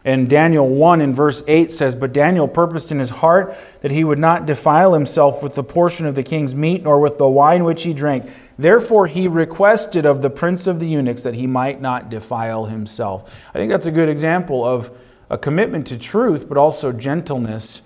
And 0.09 0.27
Daniel 0.27 0.67
1 0.67 1.03
in 1.03 1.15
verse 1.15 1.43
8 1.47 1.71
says, 1.71 1.95
But 1.95 2.15
Daniel 2.15 2.49
purposed 2.49 2.91
in 2.91 2.99
his 2.99 3.11
heart 3.11 3.55
that 3.83 3.91
he 3.91 4.05
would 4.05 4.19
not 4.19 4.47
defile 4.47 4.95
himself 4.95 5.43
with 5.43 5.55
the 5.55 5.63
portion 5.63 6.07
of 6.07 6.15
the 6.15 6.23
king's 6.23 6.55
meat, 6.55 6.83
nor 6.83 6.99
with 6.99 7.19
the 7.19 7.29
wine 7.29 7.63
which 7.63 7.83
he 7.83 7.93
drank. 7.93 8.31
Therefore 8.59 9.07
he 9.07 9.29
requested 9.29 10.07
of 10.07 10.23
the 10.23 10.31
prince 10.31 10.67
of 10.67 10.81
the 10.81 10.89
eunuchs 10.89 11.25
that 11.25 11.35
he 11.35 11.47
might 11.47 11.83
not 11.83 12.09
defile 12.09 12.65
himself. 12.65 13.39
I 13.51 13.59
think 13.59 13.71
that's 13.71 13.85
a 13.85 13.91
good 13.91 14.09
example 14.09 14.65
of 14.65 14.91
a 15.29 15.37
commitment 15.37 15.87
to 15.89 15.99
truth, 15.99 16.49
but 16.49 16.57
also 16.57 16.91
gentleness 16.91 17.83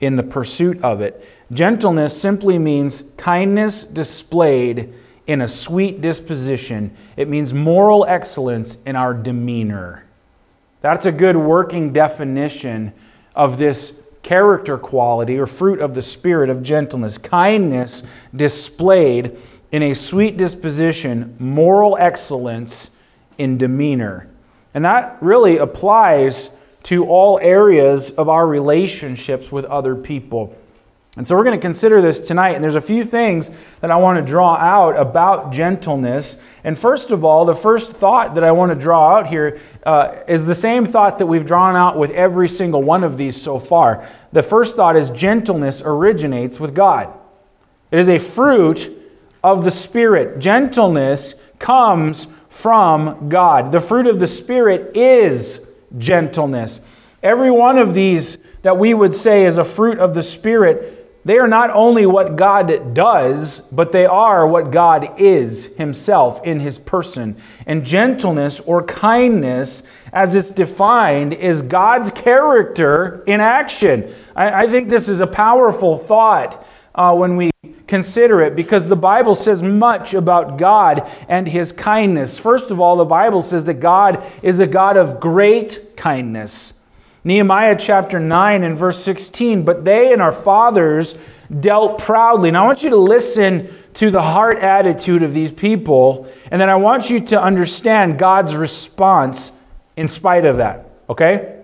in 0.00 0.16
the 0.16 0.22
pursuit 0.22 0.82
of 0.82 1.02
it. 1.02 1.28
Gentleness 1.52 2.18
simply 2.18 2.58
means 2.58 3.04
kindness 3.18 3.84
displayed 3.84 4.94
in 5.26 5.42
a 5.42 5.48
sweet 5.48 6.00
disposition, 6.00 6.96
it 7.18 7.28
means 7.28 7.52
moral 7.52 8.06
excellence 8.06 8.78
in 8.86 8.96
our 8.96 9.12
demeanor. 9.12 10.05
That's 10.80 11.06
a 11.06 11.12
good 11.12 11.36
working 11.36 11.92
definition 11.92 12.92
of 13.34 13.58
this 13.58 13.98
character 14.22 14.76
quality 14.76 15.38
or 15.38 15.46
fruit 15.46 15.80
of 15.80 15.94
the 15.94 16.02
spirit 16.02 16.50
of 16.50 16.62
gentleness. 16.62 17.18
Kindness 17.18 18.02
displayed 18.34 19.38
in 19.72 19.82
a 19.82 19.94
sweet 19.94 20.36
disposition, 20.36 21.36
moral 21.38 21.96
excellence 21.98 22.90
in 23.38 23.58
demeanor. 23.58 24.28
And 24.74 24.84
that 24.84 25.18
really 25.20 25.58
applies 25.58 26.50
to 26.84 27.06
all 27.06 27.38
areas 27.40 28.10
of 28.12 28.28
our 28.28 28.46
relationships 28.46 29.50
with 29.50 29.64
other 29.64 29.96
people. 29.96 30.56
And 31.16 31.26
so 31.26 31.34
we're 31.34 31.44
going 31.44 31.58
to 31.58 31.62
consider 31.62 32.02
this 32.02 32.20
tonight. 32.20 32.54
And 32.54 32.62
there's 32.62 32.74
a 32.74 32.80
few 32.80 33.02
things 33.02 33.50
that 33.80 33.90
I 33.90 33.96
want 33.96 34.18
to 34.18 34.22
draw 34.24 34.54
out 34.56 34.96
about 34.96 35.52
gentleness. 35.52 36.36
And 36.66 36.76
first 36.76 37.12
of 37.12 37.24
all, 37.24 37.44
the 37.44 37.54
first 37.54 37.92
thought 37.92 38.34
that 38.34 38.42
I 38.42 38.50
want 38.50 38.72
to 38.72 38.74
draw 38.74 39.16
out 39.16 39.28
here 39.28 39.60
uh, 39.84 40.16
is 40.26 40.46
the 40.46 40.54
same 40.54 40.84
thought 40.84 41.20
that 41.20 41.26
we've 41.26 41.46
drawn 41.46 41.76
out 41.76 41.96
with 41.96 42.10
every 42.10 42.48
single 42.48 42.82
one 42.82 43.04
of 43.04 43.16
these 43.16 43.40
so 43.40 43.60
far. 43.60 44.04
The 44.32 44.42
first 44.42 44.74
thought 44.74 44.96
is 44.96 45.10
gentleness 45.10 45.80
originates 45.80 46.58
with 46.58 46.74
God, 46.74 47.14
it 47.92 48.00
is 48.00 48.08
a 48.08 48.18
fruit 48.18 48.90
of 49.44 49.62
the 49.62 49.70
Spirit. 49.70 50.40
Gentleness 50.40 51.36
comes 51.60 52.26
from 52.48 53.28
God. 53.28 53.70
The 53.70 53.80
fruit 53.80 54.08
of 54.08 54.18
the 54.18 54.26
Spirit 54.26 54.96
is 54.96 55.64
gentleness. 55.96 56.80
Every 57.22 57.52
one 57.52 57.78
of 57.78 57.94
these 57.94 58.38
that 58.62 58.76
we 58.76 58.92
would 58.92 59.14
say 59.14 59.44
is 59.44 59.56
a 59.56 59.62
fruit 59.62 60.00
of 60.00 60.14
the 60.14 60.22
Spirit 60.24 60.95
they 61.26 61.38
are 61.38 61.48
not 61.48 61.70
only 61.70 62.06
what 62.06 62.36
God 62.36 62.94
does, 62.94 63.58
but 63.72 63.90
they 63.90 64.06
are 64.06 64.46
what 64.46 64.70
God 64.70 65.18
is 65.18 65.74
Himself 65.74 66.40
in 66.46 66.60
His 66.60 66.78
person. 66.78 67.36
And 67.66 67.84
gentleness 67.84 68.60
or 68.60 68.84
kindness, 68.84 69.82
as 70.12 70.36
it's 70.36 70.52
defined, 70.52 71.32
is 71.32 71.62
God's 71.62 72.12
character 72.12 73.24
in 73.26 73.40
action. 73.40 74.14
I, 74.36 74.62
I 74.62 74.66
think 74.68 74.88
this 74.88 75.08
is 75.08 75.18
a 75.18 75.26
powerful 75.26 75.98
thought 75.98 76.64
uh, 76.94 77.12
when 77.12 77.36
we 77.36 77.50
consider 77.88 78.40
it 78.42 78.54
because 78.54 78.86
the 78.86 78.94
Bible 78.94 79.34
says 79.34 79.64
much 79.64 80.14
about 80.14 80.58
God 80.58 81.10
and 81.28 81.48
His 81.48 81.72
kindness. 81.72 82.38
First 82.38 82.70
of 82.70 82.78
all, 82.78 82.94
the 82.94 83.04
Bible 83.04 83.42
says 83.42 83.64
that 83.64 83.80
God 83.80 84.24
is 84.42 84.60
a 84.60 84.66
God 84.66 84.96
of 84.96 85.18
great 85.18 85.96
kindness. 85.96 86.74
Nehemiah 87.26 87.74
chapter 87.76 88.20
9 88.20 88.62
and 88.62 88.78
verse 88.78 89.02
16, 89.02 89.64
but 89.64 89.84
they 89.84 90.12
and 90.12 90.22
our 90.22 90.30
fathers 90.30 91.16
dealt 91.58 91.98
proudly. 91.98 92.52
Now 92.52 92.62
I 92.62 92.66
want 92.68 92.84
you 92.84 92.90
to 92.90 92.96
listen 92.96 93.68
to 93.94 94.12
the 94.12 94.22
heart 94.22 94.60
attitude 94.60 95.24
of 95.24 95.34
these 95.34 95.50
people, 95.50 96.32
and 96.52 96.60
then 96.60 96.70
I 96.70 96.76
want 96.76 97.10
you 97.10 97.18
to 97.18 97.42
understand 97.42 98.16
God's 98.16 98.54
response 98.54 99.50
in 99.96 100.06
spite 100.06 100.44
of 100.44 100.58
that, 100.58 100.88
okay? 101.08 101.62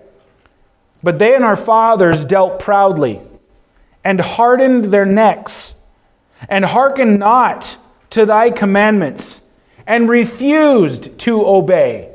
But 1.01 1.17
they 1.17 1.33
and 1.33 1.45
our 1.45 1.55
fathers 1.55 2.25
dealt 2.25 2.59
proudly 2.59 3.21
and 4.03 4.19
hardened 4.19 4.85
their 4.85 5.05
necks 5.05 5.75
and 6.49 6.65
hearkened 6.65 7.19
not 7.19 7.77
to 8.09 8.25
thy 8.25 8.49
commandments 8.49 9.41
and 9.87 10.09
refused 10.09 11.17
to 11.19 11.47
obey 11.47 12.12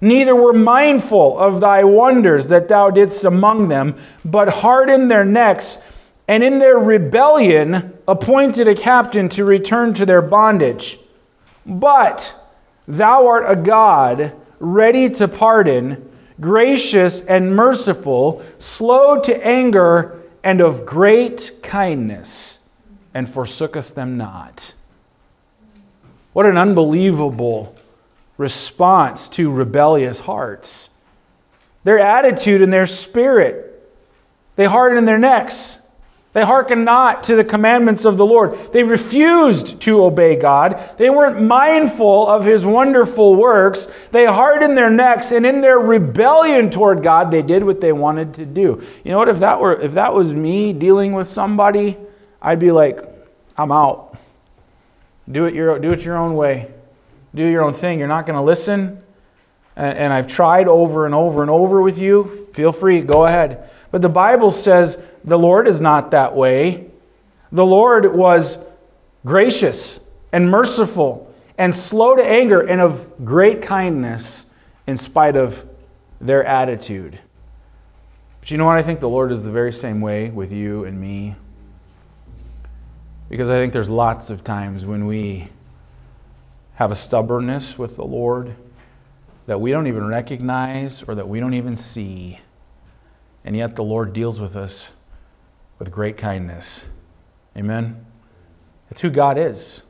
neither 0.00 0.34
were 0.34 0.52
mindful 0.52 1.38
of 1.38 1.60
thy 1.60 1.84
wonders 1.84 2.48
that 2.48 2.68
thou 2.68 2.90
didst 2.90 3.24
among 3.24 3.68
them, 3.68 3.96
but 4.24 4.48
hardened 4.48 5.10
their 5.10 5.24
necks, 5.24 5.78
and 6.28 6.42
in 6.42 6.58
their 6.58 6.78
rebellion 6.78 7.96
appointed 8.08 8.66
a 8.66 8.74
captain 8.74 9.28
to 9.28 9.44
return 9.44 9.94
to 9.94 10.06
their 10.06 10.22
bondage. 10.22 10.98
But 11.64 12.34
thou 12.88 13.26
art 13.26 13.44
a 13.48 13.56
God 13.56 14.32
ready 14.58 15.10
to 15.10 15.28
pardon, 15.28 16.10
gracious 16.40 17.20
and 17.20 17.54
merciful, 17.54 18.44
slow 18.58 19.20
to 19.20 19.46
anger, 19.46 20.20
and 20.42 20.60
of 20.60 20.86
great 20.86 21.62
kindness, 21.62 22.58
and 23.12 23.26
forsookest 23.26 23.94
them 23.94 24.16
not. 24.16 24.72
What 26.32 26.46
an 26.46 26.56
unbelievable 26.56 27.75
response 28.36 29.28
to 29.30 29.50
rebellious 29.50 30.20
hearts. 30.20 30.88
Their 31.84 31.98
attitude 31.98 32.62
and 32.62 32.72
their 32.72 32.86
spirit, 32.86 33.88
they 34.56 34.66
harden 34.66 35.04
their 35.04 35.18
necks. 35.18 35.78
They 36.32 36.44
hearken 36.44 36.84
not 36.84 37.22
to 37.24 37.36
the 37.36 37.44
commandments 37.44 38.04
of 38.04 38.18
the 38.18 38.26
Lord. 38.26 38.72
They 38.74 38.82
refused 38.82 39.80
to 39.82 40.04
obey 40.04 40.36
God. 40.36 40.78
They 40.98 41.08
weren't 41.08 41.40
mindful 41.40 42.28
of 42.28 42.44
His 42.44 42.66
wonderful 42.66 43.36
works. 43.36 43.88
They 44.12 44.26
hardened 44.26 44.76
their 44.76 44.90
necks, 44.90 45.32
and 45.32 45.46
in 45.46 45.62
their 45.62 45.78
rebellion 45.78 46.68
toward 46.68 47.02
God, 47.02 47.30
they 47.30 47.40
did 47.40 47.64
what 47.64 47.80
they 47.80 47.92
wanted 47.92 48.34
to 48.34 48.44
do. 48.44 48.82
You 49.02 49.12
know 49.12 49.18
what? 49.18 49.30
If 49.30 49.38
that 49.38 49.60
were 49.60 49.80
if 49.80 49.94
that 49.94 50.12
was 50.12 50.34
me 50.34 50.74
dealing 50.74 51.14
with 51.14 51.26
somebody, 51.26 51.96
I'd 52.42 52.58
be 52.58 52.70
like, 52.70 53.00
I'm 53.56 53.72
out. 53.72 54.18
Do 55.30 55.46
it 55.46 55.54
your 55.54 55.78
do 55.78 55.88
it 55.88 56.04
your 56.04 56.18
own 56.18 56.34
way 56.34 56.70
do 57.36 57.46
your 57.46 57.62
own 57.62 57.74
thing. 57.74 57.98
You're 57.98 58.08
not 58.08 58.26
going 58.26 58.36
to 58.36 58.42
listen. 58.42 59.02
And 59.76 60.12
I've 60.12 60.26
tried 60.26 60.68
over 60.68 61.04
and 61.04 61.14
over 61.14 61.42
and 61.42 61.50
over 61.50 61.82
with 61.82 61.98
you. 61.98 62.24
Feel 62.54 62.72
free, 62.72 63.02
go 63.02 63.26
ahead. 63.26 63.68
But 63.90 64.00
the 64.00 64.08
Bible 64.08 64.50
says 64.50 65.00
the 65.22 65.38
Lord 65.38 65.68
is 65.68 65.80
not 65.80 66.10
that 66.12 66.34
way. 66.34 66.90
The 67.52 67.66
Lord 67.66 68.14
was 68.14 68.58
gracious 69.24 70.00
and 70.32 70.50
merciful 70.50 71.34
and 71.58 71.74
slow 71.74 72.16
to 72.16 72.24
anger 72.24 72.60
and 72.60 72.80
of 72.80 73.24
great 73.24 73.62
kindness 73.62 74.46
in 74.86 74.96
spite 74.96 75.36
of 75.36 75.64
their 76.20 76.42
attitude. 76.44 77.18
But 78.40 78.50
you 78.50 78.56
know 78.56 78.66
what? 78.66 78.76
I 78.76 78.82
think 78.82 79.00
the 79.00 79.08
Lord 79.08 79.30
is 79.30 79.42
the 79.42 79.50
very 79.50 79.72
same 79.72 80.00
way 80.00 80.30
with 80.30 80.52
you 80.52 80.84
and 80.84 80.98
me. 80.98 81.34
Because 83.28 83.50
I 83.50 83.56
think 83.56 83.72
there's 83.72 83.90
lots 83.90 84.30
of 84.30 84.42
times 84.42 84.86
when 84.86 85.06
we 85.06 85.48
have 86.76 86.92
a 86.92 86.94
stubbornness 86.96 87.78
with 87.78 87.96
the 87.96 88.04
Lord 88.04 88.54
that 89.46 89.60
we 89.60 89.70
don't 89.70 89.86
even 89.86 90.06
recognize 90.06 91.02
or 91.02 91.14
that 91.14 91.28
we 91.28 91.40
don't 91.40 91.54
even 91.54 91.76
see. 91.76 92.40
And 93.44 93.56
yet 93.56 93.76
the 93.76 93.84
Lord 93.84 94.12
deals 94.12 94.40
with 94.40 94.56
us 94.56 94.92
with 95.78 95.90
great 95.90 96.16
kindness. 96.16 96.84
Amen? 97.56 98.04
It's 98.90 99.00
who 99.00 99.10
God 99.10 99.38
is. 99.38 99.82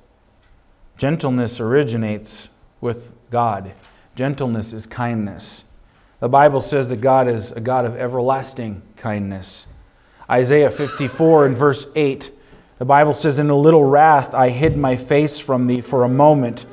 Gentleness 0.96 1.60
originates 1.60 2.48
with 2.80 3.12
God, 3.30 3.72
gentleness 4.14 4.72
is 4.72 4.86
kindness. 4.86 5.64
The 6.20 6.28
Bible 6.28 6.60
says 6.60 6.88
that 6.88 7.00
God 7.00 7.28
is 7.28 7.52
a 7.52 7.60
God 7.60 7.84
of 7.84 7.96
everlasting 7.96 8.80
kindness. 8.96 9.66
Isaiah 10.30 10.70
54 10.70 11.46
and 11.46 11.56
verse 11.56 11.86
8, 11.94 12.30
the 12.78 12.84
Bible 12.84 13.12
says, 13.12 13.38
In 13.38 13.50
a 13.50 13.56
little 13.56 13.84
wrath 13.84 14.34
I 14.34 14.50
hid 14.50 14.76
my 14.76 14.96
face 14.96 15.38
from 15.38 15.66
thee 15.66 15.80
for 15.80 16.04
a 16.04 16.08
moment 16.08 16.66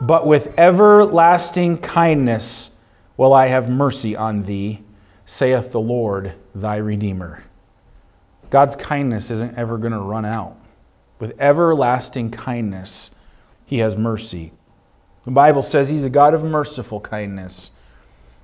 but 0.00 0.26
with 0.26 0.58
everlasting 0.58 1.78
kindness 1.78 2.70
will 3.16 3.32
I 3.32 3.46
have 3.46 3.68
mercy 3.68 4.14
on 4.14 4.42
thee, 4.42 4.82
saith 5.24 5.72
the 5.72 5.80
Lord 5.80 6.34
thy 6.54 6.76
Redeemer. 6.76 7.44
God's 8.50 8.76
kindness 8.76 9.30
isn't 9.30 9.56
ever 9.56 9.78
going 9.78 9.92
to 9.92 9.98
run 9.98 10.24
out. 10.24 10.56
With 11.18 11.34
everlasting 11.40 12.30
kindness, 12.30 13.10
he 13.64 13.78
has 13.78 13.96
mercy. 13.96 14.52
The 15.24 15.30
Bible 15.30 15.62
says 15.62 15.88
he's 15.88 16.04
a 16.04 16.10
God 16.10 16.34
of 16.34 16.44
merciful 16.44 17.00
kindness. 17.00 17.70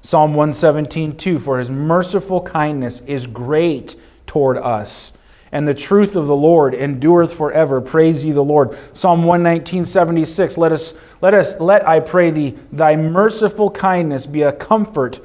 Psalm 0.00 0.34
117, 0.34 1.16
2 1.16 1.38
For 1.38 1.58
his 1.58 1.70
merciful 1.70 2.40
kindness 2.40 3.02
is 3.02 3.26
great 3.26 3.94
toward 4.26 4.56
us, 4.56 5.12
and 5.52 5.68
the 5.68 5.74
truth 5.74 6.16
of 6.16 6.26
the 6.26 6.34
Lord 6.34 6.74
endureth 6.74 7.34
forever. 7.34 7.80
Praise 7.82 8.24
ye 8.24 8.32
the 8.32 8.42
Lord. 8.42 8.76
Psalm 8.94 9.24
119, 9.24 9.84
76. 9.84 10.56
Let 10.56 10.72
us, 10.72 10.94
let 11.20 11.34
us, 11.34 11.60
let 11.60 11.86
I 11.86 12.00
pray 12.00 12.30
thee, 12.30 12.58
thy 12.72 12.96
merciful 12.96 13.70
kindness 13.70 14.24
be 14.24 14.42
a 14.42 14.52
comfort 14.52 15.20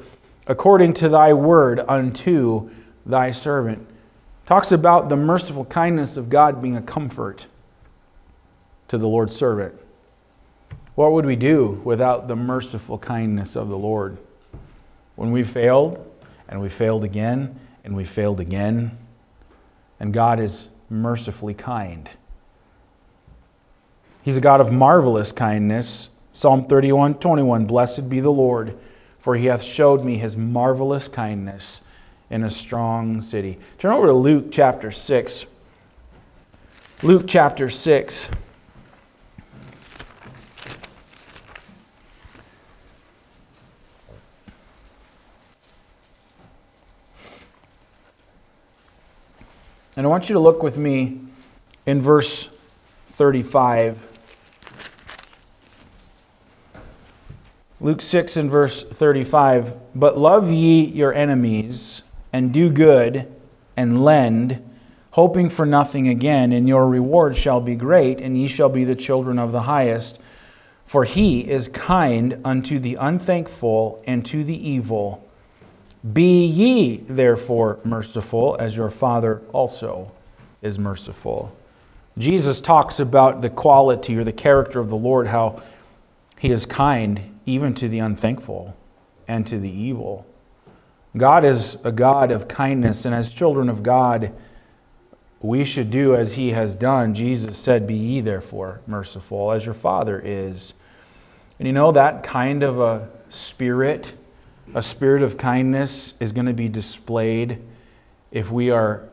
according 0.46 0.92
to 0.94 1.08
thy 1.08 1.32
word 1.32 1.80
unto 1.88 2.70
thy 3.06 3.30
servant. 3.30 3.86
Talks 4.44 4.70
about 4.70 5.08
the 5.08 5.16
merciful 5.16 5.64
kindness 5.64 6.16
of 6.18 6.28
God 6.28 6.60
being 6.60 6.76
a 6.76 6.82
comfort 6.82 7.46
to 8.88 8.98
the 8.98 9.08
Lord's 9.08 9.34
servant. 9.34 9.74
What 10.94 11.12
would 11.12 11.26
we 11.26 11.36
do 11.36 11.80
without 11.84 12.28
the 12.28 12.36
merciful 12.36 12.98
kindness 12.98 13.56
of 13.56 13.68
the 13.68 13.78
Lord? 13.78 14.18
When 15.16 15.32
we 15.32 15.42
failed, 15.42 16.04
and 16.48 16.60
we 16.60 16.68
failed 16.68 17.04
again, 17.04 17.58
and 17.84 17.94
we 17.94 18.04
failed 18.04 18.40
again, 18.40 18.96
and 20.00 20.12
God 20.12 20.40
is 20.40 20.68
mercifully 20.90 21.54
kind. 21.54 22.08
He's 24.22 24.36
a 24.36 24.40
God 24.42 24.60
of 24.60 24.72
marvelous 24.72 25.32
kindness. 25.32 26.08
Psalm 26.32 26.66
31 26.66 27.14
21 27.14 27.66
Blessed 27.66 28.08
be 28.08 28.20
the 28.20 28.30
Lord, 28.30 28.76
for 29.18 29.36
he 29.36 29.46
hath 29.46 29.62
showed 29.62 30.04
me 30.04 30.18
his 30.18 30.36
marvelous 30.36 31.08
kindness 31.08 31.82
in 32.30 32.44
a 32.44 32.50
strong 32.50 33.20
city. 33.20 33.58
Turn 33.78 33.92
over 33.92 34.06
to 34.06 34.12
Luke 34.12 34.46
chapter 34.50 34.90
6. 34.90 35.46
Luke 37.02 37.24
chapter 37.26 37.70
6. 37.70 38.28
And 49.98 50.06
I 50.06 50.10
want 50.10 50.28
you 50.28 50.34
to 50.34 50.38
look 50.38 50.62
with 50.62 50.76
me 50.76 51.18
in 51.84 52.00
verse 52.00 52.48
35. 53.08 54.00
Luke 57.80 58.00
6 58.00 58.36
and 58.36 58.48
verse 58.48 58.84
35. 58.84 59.72
But 59.96 60.16
love 60.16 60.52
ye 60.52 60.84
your 60.84 61.12
enemies, 61.12 62.02
and 62.32 62.52
do 62.52 62.70
good, 62.70 63.26
and 63.76 64.04
lend, 64.04 64.64
hoping 65.10 65.50
for 65.50 65.66
nothing 65.66 66.06
again, 66.06 66.52
and 66.52 66.68
your 66.68 66.86
reward 66.86 67.36
shall 67.36 67.60
be 67.60 67.74
great, 67.74 68.20
and 68.20 68.38
ye 68.38 68.46
shall 68.46 68.68
be 68.68 68.84
the 68.84 68.94
children 68.94 69.36
of 69.36 69.50
the 69.50 69.62
highest. 69.62 70.20
For 70.86 71.02
he 71.02 71.40
is 71.40 71.66
kind 71.66 72.40
unto 72.44 72.78
the 72.78 72.94
unthankful 73.00 74.00
and 74.06 74.24
to 74.26 74.44
the 74.44 74.68
evil. 74.70 75.27
Be 76.12 76.44
ye 76.44 76.96
therefore 76.98 77.80
merciful, 77.84 78.56
as 78.58 78.76
your 78.76 78.90
Father 78.90 79.42
also 79.52 80.12
is 80.62 80.78
merciful. 80.78 81.56
Jesus 82.16 82.60
talks 82.60 83.00
about 83.00 83.42
the 83.42 83.50
quality 83.50 84.16
or 84.16 84.24
the 84.24 84.32
character 84.32 84.80
of 84.80 84.88
the 84.88 84.96
Lord, 84.96 85.28
how 85.28 85.62
he 86.38 86.50
is 86.50 86.66
kind 86.66 87.20
even 87.46 87.74
to 87.74 87.88
the 87.88 87.98
unthankful 87.98 88.76
and 89.26 89.46
to 89.46 89.58
the 89.58 89.70
evil. 89.70 90.26
God 91.16 91.44
is 91.44 91.78
a 91.84 91.90
God 91.90 92.30
of 92.30 92.48
kindness, 92.48 93.04
and 93.04 93.14
as 93.14 93.32
children 93.32 93.68
of 93.68 93.82
God, 93.82 94.32
we 95.40 95.64
should 95.64 95.90
do 95.90 96.14
as 96.14 96.34
he 96.34 96.50
has 96.50 96.76
done. 96.76 97.14
Jesus 97.14 97.56
said, 97.56 97.86
Be 97.86 97.94
ye 97.94 98.20
therefore 98.20 98.80
merciful, 98.86 99.52
as 99.52 99.64
your 99.64 99.74
Father 99.74 100.20
is. 100.24 100.74
And 101.58 101.66
you 101.66 101.72
know, 101.72 101.90
that 101.92 102.22
kind 102.22 102.62
of 102.62 102.80
a 102.80 103.08
spirit 103.30 104.14
a 104.74 104.82
spirit 104.82 105.22
of 105.22 105.38
kindness 105.38 106.14
is 106.20 106.32
going 106.32 106.46
to 106.46 106.52
be 106.52 106.68
displayed 106.68 107.58
if 108.30 108.50
we 108.50 108.70
are 108.70 109.08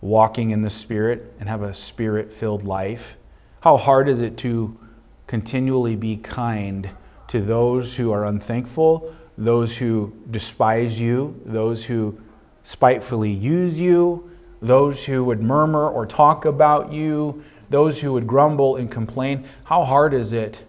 walking 0.00 0.50
in 0.50 0.62
the 0.62 0.70
Spirit 0.70 1.32
and 1.40 1.48
have 1.48 1.62
a 1.62 1.74
spirit 1.74 2.32
filled 2.32 2.64
life. 2.64 3.16
How 3.60 3.76
hard 3.76 4.08
is 4.08 4.20
it 4.20 4.36
to 4.38 4.78
continually 5.26 5.96
be 5.96 6.16
kind 6.16 6.90
to 7.28 7.40
those 7.40 7.96
who 7.96 8.12
are 8.12 8.24
unthankful, 8.24 9.14
those 9.36 9.76
who 9.78 10.12
despise 10.30 10.98
you, 10.98 11.40
those 11.44 11.84
who 11.84 12.18
spitefully 12.62 13.30
use 13.30 13.80
you, 13.80 14.30
those 14.62 15.04
who 15.04 15.24
would 15.24 15.42
murmur 15.42 15.88
or 15.88 16.06
talk 16.06 16.44
about 16.44 16.92
you, 16.92 17.42
those 17.68 18.00
who 18.00 18.12
would 18.12 18.26
grumble 18.26 18.76
and 18.76 18.90
complain? 18.90 19.44
How 19.64 19.84
hard 19.84 20.14
is 20.14 20.32
it 20.32 20.64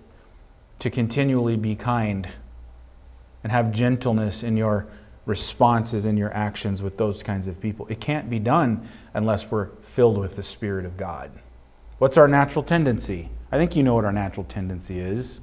to 0.79 0.89
continually 0.89 1.57
be 1.57 1.75
kind? 1.75 2.27
And 3.43 3.51
have 3.51 3.71
gentleness 3.71 4.43
in 4.43 4.57
your 4.57 4.87
responses 5.25 6.05
and 6.05 6.17
your 6.17 6.33
actions 6.33 6.81
with 6.81 6.97
those 6.97 7.23
kinds 7.23 7.47
of 7.47 7.59
people. 7.61 7.87
It 7.87 7.99
can't 7.99 8.29
be 8.29 8.39
done 8.39 8.87
unless 9.13 9.49
we're 9.49 9.67
filled 9.81 10.17
with 10.17 10.35
the 10.35 10.43
Spirit 10.43 10.85
of 10.85 10.97
God. 10.97 11.31
What's 11.99 12.17
our 12.17 12.27
natural 12.27 12.63
tendency? 12.63 13.29
I 13.51 13.57
think 13.57 13.75
you 13.75 13.83
know 13.83 13.95
what 13.95 14.05
our 14.05 14.11
natural 14.11 14.45
tendency 14.45 14.99
is. 14.99 15.41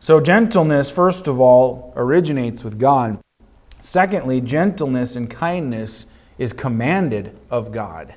So, 0.00 0.20
gentleness, 0.20 0.90
first 0.90 1.28
of 1.28 1.40
all, 1.40 1.92
originates 1.94 2.64
with 2.64 2.78
God. 2.78 3.18
Secondly, 3.80 4.40
gentleness 4.40 5.16
and 5.16 5.30
kindness 5.30 6.06
is 6.38 6.52
commanded 6.52 7.36
of 7.50 7.72
God 7.72 8.14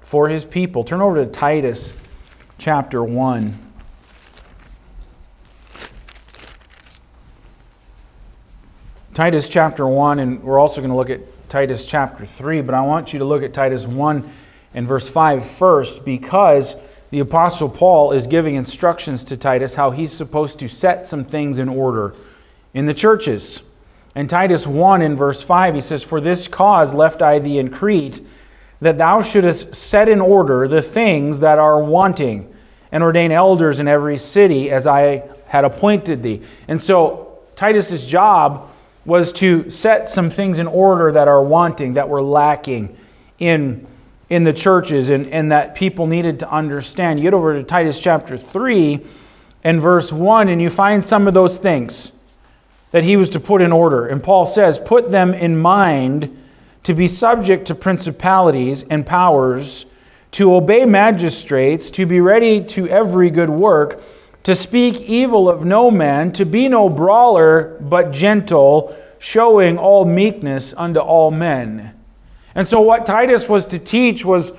for 0.00 0.28
his 0.28 0.44
people. 0.44 0.84
Turn 0.84 1.00
over 1.00 1.24
to 1.24 1.30
Titus 1.30 1.94
chapter 2.58 3.02
1. 3.02 3.69
Titus 9.20 9.50
chapter 9.50 9.86
1, 9.86 10.18
and 10.18 10.42
we're 10.42 10.58
also 10.58 10.80
going 10.80 10.88
to 10.88 10.96
look 10.96 11.10
at 11.10 11.20
Titus 11.50 11.84
chapter 11.84 12.24
3, 12.24 12.62
but 12.62 12.74
I 12.74 12.80
want 12.80 13.12
you 13.12 13.18
to 13.18 13.26
look 13.26 13.42
at 13.42 13.52
Titus 13.52 13.86
1 13.86 14.32
and 14.72 14.88
verse 14.88 15.10
5 15.10 15.44
first 15.44 16.06
because 16.06 16.74
the 17.10 17.18
Apostle 17.18 17.68
Paul 17.68 18.12
is 18.12 18.26
giving 18.26 18.54
instructions 18.54 19.22
to 19.24 19.36
Titus 19.36 19.74
how 19.74 19.90
he's 19.90 20.10
supposed 20.10 20.58
to 20.60 20.68
set 20.68 21.06
some 21.06 21.26
things 21.26 21.58
in 21.58 21.68
order 21.68 22.14
in 22.72 22.86
the 22.86 22.94
churches. 22.94 23.60
In 24.16 24.26
Titus 24.26 24.66
1 24.66 25.02
in 25.02 25.16
verse 25.16 25.42
5, 25.42 25.74
he 25.74 25.82
says, 25.82 26.02
For 26.02 26.22
this 26.22 26.48
cause 26.48 26.94
left 26.94 27.20
I 27.20 27.40
thee 27.40 27.58
in 27.58 27.68
Crete, 27.68 28.22
that 28.80 28.96
thou 28.96 29.20
shouldest 29.20 29.74
set 29.74 30.08
in 30.08 30.22
order 30.22 30.66
the 30.66 30.80
things 30.80 31.40
that 31.40 31.58
are 31.58 31.84
wanting, 31.84 32.50
and 32.90 33.02
ordain 33.02 33.32
elders 33.32 33.80
in 33.80 33.86
every 33.86 34.16
city 34.16 34.70
as 34.70 34.86
I 34.86 35.24
had 35.46 35.66
appointed 35.66 36.22
thee. 36.22 36.40
And 36.68 36.80
so 36.80 37.40
Titus's 37.54 38.06
job 38.06 38.68
was 39.04 39.32
to 39.32 39.70
set 39.70 40.08
some 40.08 40.30
things 40.30 40.58
in 40.58 40.66
order 40.66 41.10
that 41.12 41.28
are 41.28 41.42
wanting, 41.42 41.94
that 41.94 42.08
were 42.08 42.22
lacking 42.22 42.96
in, 43.38 43.86
in 44.28 44.44
the 44.44 44.52
churches, 44.52 45.08
and, 45.08 45.26
and 45.28 45.50
that 45.50 45.74
people 45.74 46.06
needed 46.06 46.38
to 46.40 46.50
understand. 46.50 47.18
You 47.18 47.24
get 47.24 47.34
over 47.34 47.54
to 47.54 47.62
Titus 47.62 47.98
chapter 47.98 48.36
3 48.36 49.00
and 49.64 49.80
verse 49.80 50.12
1, 50.12 50.48
and 50.48 50.60
you 50.60 50.70
find 50.70 51.04
some 51.04 51.26
of 51.26 51.34
those 51.34 51.58
things 51.58 52.12
that 52.90 53.04
he 53.04 53.16
was 53.16 53.30
to 53.30 53.40
put 53.40 53.62
in 53.62 53.72
order. 53.72 54.06
And 54.06 54.22
Paul 54.22 54.44
says, 54.44 54.78
Put 54.78 55.10
them 55.10 55.32
in 55.32 55.58
mind 55.58 56.36
to 56.82 56.94
be 56.94 57.06
subject 57.08 57.66
to 57.66 57.74
principalities 57.74 58.82
and 58.84 59.06
powers, 59.06 59.86
to 60.32 60.54
obey 60.54 60.84
magistrates, 60.84 61.90
to 61.90 62.06
be 62.06 62.20
ready 62.20 62.62
to 62.64 62.88
every 62.88 63.30
good 63.30 63.50
work 63.50 64.02
to 64.44 64.54
speak 64.54 65.00
evil 65.00 65.48
of 65.48 65.64
no 65.64 65.90
man, 65.90 66.32
to 66.32 66.44
be 66.44 66.68
no 66.68 66.88
brawler, 66.88 67.76
but 67.80 68.10
gentle, 68.10 68.96
showing 69.18 69.78
all 69.78 70.04
meekness 70.04 70.74
unto 70.76 70.98
all 70.98 71.30
men. 71.30 71.94
And 72.54 72.66
so, 72.66 72.80
what 72.80 73.06
Titus 73.06 73.48
was 73.48 73.66
to 73.66 73.78
teach 73.78 74.24
was, 74.24 74.52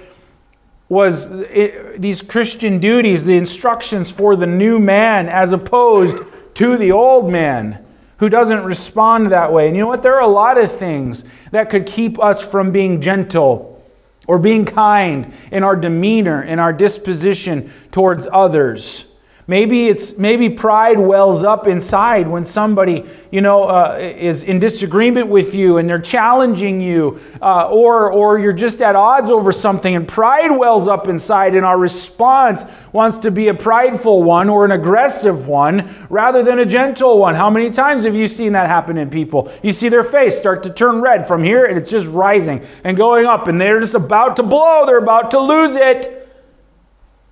was 0.87 1.31
it, 1.31 2.01
these 2.01 2.21
Christian 2.21 2.79
duties, 2.79 3.23
the 3.23 3.37
instructions 3.37 4.11
for 4.11 4.35
the 4.35 4.47
new 4.47 4.79
man, 4.79 5.27
as 5.27 5.51
opposed 5.51 6.17
to 6.55 6.77
the 6.77 6.91
old 6.91 7.29
man 7.29 7.83
who 8.17 8.29
doesn't 8.29 8.63
respond 8.63 9.31
that 9.31 9.51
way. 9.51 9.67
And 9.67 9.75
you 9.75 9.81
know 9.81 9.87
what? 9.87 10.03
There 10.03 10.15
are 10.15 10.21
a 10.21 10.27
lot 10.27 10.59
of 10.59 10.71
things 10.71 11.25
that 11.49 11.71
could 11.71 11.87
keep 11.87 12.19
us 12.19 12.43
from 12.43 12.71
being 12.71 13.01
gentle 13.01 13.83
or 14.27 14.37
being 14.37 14.63
kind 14.63 15.33
in 15.51 15.63
our 15.63 15.75
demeanor, 15.75 16.43
in 16.43 16.59
our 16.59 16.71
disposition 16.71 17.73
towards 17.91 18.27
others. 18.31 19.10
Maybe 19.51 19.89
it's 19.89 20.17
maybe 20.17 20.49
pride 20.49 20.97
wells 20.97 21.43
up 21.43 21.67
inside 21.67 22.25
when 22.25 22.45
somebody 22.45 23.03
you 23.31 23.41
know 23.41 23.65
uh, 23.65 23.97
is 23.99 24.43
in 24.43 24.59
disagreement 24.59 25.27
with 25.27 25.53
you 25.53 25.77
and 25.77 25.89
they're 25.89 25.99
challenging 25.99 26.79
you, 26.79 27.19
uh, 27.41 27.67
or 27.67 28.09
or 28.09 28.39
you're 28.39 28.53
just 28.53 28.81
at 28.81 28.95
odds 28.95 29.29
over 29.29 29.51
something 29.51 29.93
and 29.93 30.07
pride 30.07 30.57
wells 30.57 30.87
up 30.87 31.09
inside, 31.09 31.53
and 31.53 31.65
our 31.65 31.77
response 31.77 32.63
wants 32.93 33.17
to 33.17 33.29
be 33.29 33.49
a 33.49 33.53
prideful 33.53 34.23
one 34.23 34.47
or 34.47 34.63
an 34.63 34.71
aggressive 34.71 35.49
one 35.49 35.93
rather 36.09 36.43
than 36.43 36.59
a 36.59 36.65
gentle 36.65 37.17
one. 37.17 37.35
How 37.35 37.49
many 37.49 37.71
times 37.71 38.03
have 38.03 38.15
you 38.15 38.29
seen 38.29 38.53
that 38.53 38.67
happen 38.67 38.97
in 38.97 39.09
people? 39.09 39.51
You 39.61 39.73
see 39.73 39.89
their 39.89 40.05
face 40.05 40.37
start 40.37 40.63
to 40.63 40.69
turn 40.69 41.01
red 41.01 41.27
from 41.27 41.43
here, 41.43 41.65
and 41.65 41.77
it's 41.77 41.91
just 41.91 42.07
rising 42.07 42.65
and 42.85 42.95
going 42.95 43.25
up, 43.25 43.49
and 43.49 43.59
they're 43.59 43.81
just 43.81 43.95
about 43.95 44.37
to 44.37 44.43
blow. 44.43 44.85
They're 44.85 44.97
about 44.97 45.31
to 45.31 45.41
lose 45.41 45.75
it 45.75 46.20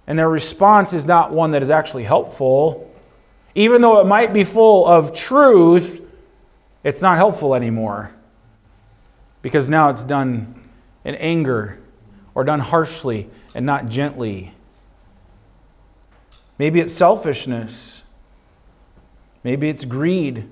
and 0.09 0.17
their 0.17 0.27
response 0.27 0.91
is 0.91 1.05
not 1.05 1.31
one 1.31 1.51
that 1.51 1.61
is 1.61 1.69
actually 1.69 2.03
helpful. 2.03 2.91
Even 3.53 3.81
though 3.81 4.01
it 4.01 4.05
might 4.05 4.33
be 4.33 4.43
full 4.43 4.87
of 4.87 5.13
truth, 5.13 6.03
it's 6.83 6.99
not 6.99 7.17
helpful 7.17 7.53
anymore 7.53 8.11
because 9.43 9.69
now 9.69 9.89
it's 9.89 10.01
done 10.01 10.55
in 11.05 11.13
anger 11.15 11.79
or 12.33 12.43
done 12.43 12.59
harshly 12.59 13.29
and 13.53 13.67
not 13.67 13.87
gently. 13.87 14.51
Maybe 16.57 16.79
it's 16.79 16.93
selfishness. 16.93 18.01
Maybe 19.43 19.69
it's 19.69 19.85
greed 19.85 20.49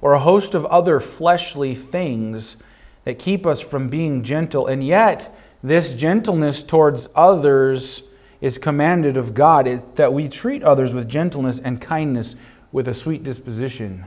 or 0.00 0.14
a 0.14 0.18
host 0.18 0.52
of 0.52 0.66
other 0.66 0.98
fleshly 0.98 1.76
things 1.76 2.56
that 3.04 3.20
keep 3.20 3.46
us 3.46 3.60
from 3.60 3.88
being 3.88 4.24
gentle. 4.24 4.66
And 4.66 4.84
yet, 4.84 5.32
this 5.62 5.92
gentleness 5.92 6.60
towards 6.60 7.08
others 7.14 8.02
is 8.40 8.58
commanded 8.58 9.16
of 9.16 9.34
God 9.34 9.66
it, 9.66 9.96
that 9.96 10.12
we 10.12 10.28
treat 10.28 10.62
others 10.62 10.92
with 10.92 11.08
gentleness 11.08 11.58
and 11.58 11.80
kindness 11.80 12.36
with 12.72 12.88
a 12.88 12.94
sweet 12.94 13.22
disposition. 13.22 14.06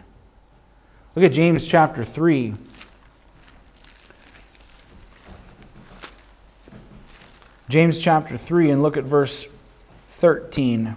Look 1.15 1.25
at 1.25 1.31
James 1.31 1.67
chapter 1.67 2.03
3. 2.03 2.53
James 7.67 7.99
chapter 7.99 8.37
3, 8.37 8.71
and 8.71 8.81
look 8.81 8.97
at 8.97 9.03
verse 9.03 9.45
13. 10.11 10.95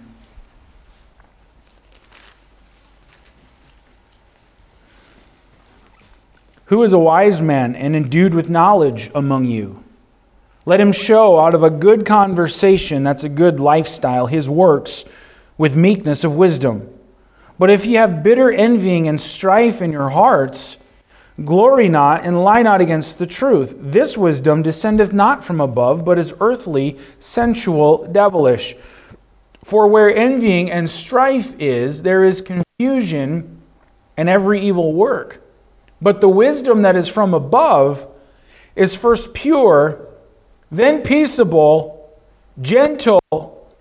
Who 6.65 6.81
is 6.81 6.93
a 6.93 6.99
wise 6.99 7.41
man 7.41 7.75
and 7.75 7.95
endued 7.95 8.33
with 8.33 8.49
knowledge 8.49 9.11
among 9.13 9.45
you? 9.45 9.82
Let 10.65 10.79
him 10.79 10.91
show 10.91 11.39
out 11.39 11.53
of 11.53 11.63
a 11.63 11.69
good 11.69 12.05
conversation, 12.05 13.03
that's 13.03 13.23
a 13.23 13.29
good 13.29 13.59
lifestyle, 13.59 14.27
his 14.27 14.49
works 14.49 15.03
with 15.57 15.75
meekness 15.75 16.23
of 16.23 16.35
wisdom. 16.35 16.89
But 17.59 17.69
if 17.69 17.85
you 17.85 17.97
have 17.97 18.23
bitter 18.23 18.51
envying 18.51 19.07
and 19.07 19.19
strife 19.19 19.81
in 19.81 19.91
your 19.91 20.09
hearts, 20.09 20.77
glory 21.43 21.89
not 21.89 22.23
and 22.23 22.43
lie 22.43 22.61
not 22.61 22.81
against 22.81 23.17
the 23.17 23.25
truth. 23.25 23.75
This 23.77 24.17
wisdom 24.17 24.61
descendeth 24.61 25.13
not 25.13 25.43
from 25.43 25.59
above, 25.59 26.05
but 26.05 26.17
is 26.17 26.33
earthly, 26.39 26.97
sensual, 27.19 28.07
devilish. 28.11 28.75
For 29.63 29.87
where 29.87 30.13
envying 30.13 30.71
and 30.71 30.89
strife 30.89 31.53
is, 31.59 32.01
there 32.01 32.23
is 32.23 32.41
confusion 32.41 33.61
and 34.17 34.29
every 34.29 34.61
evil 34.61 34.93
work. 34.93 35.41
But 36.01 36.21
the 36.21 36.29
wisdom 36.29 36.81
that 36.81 36.97
is 36.97 37.07
from 37.07 37.33
above 37.33 38.07
is 38.75 38.95
first 38.95 39.33
pure, 39.33 40.07
then 40.73 41.03
peaceable, 41.03 42.19
gentle, 42.61 43.19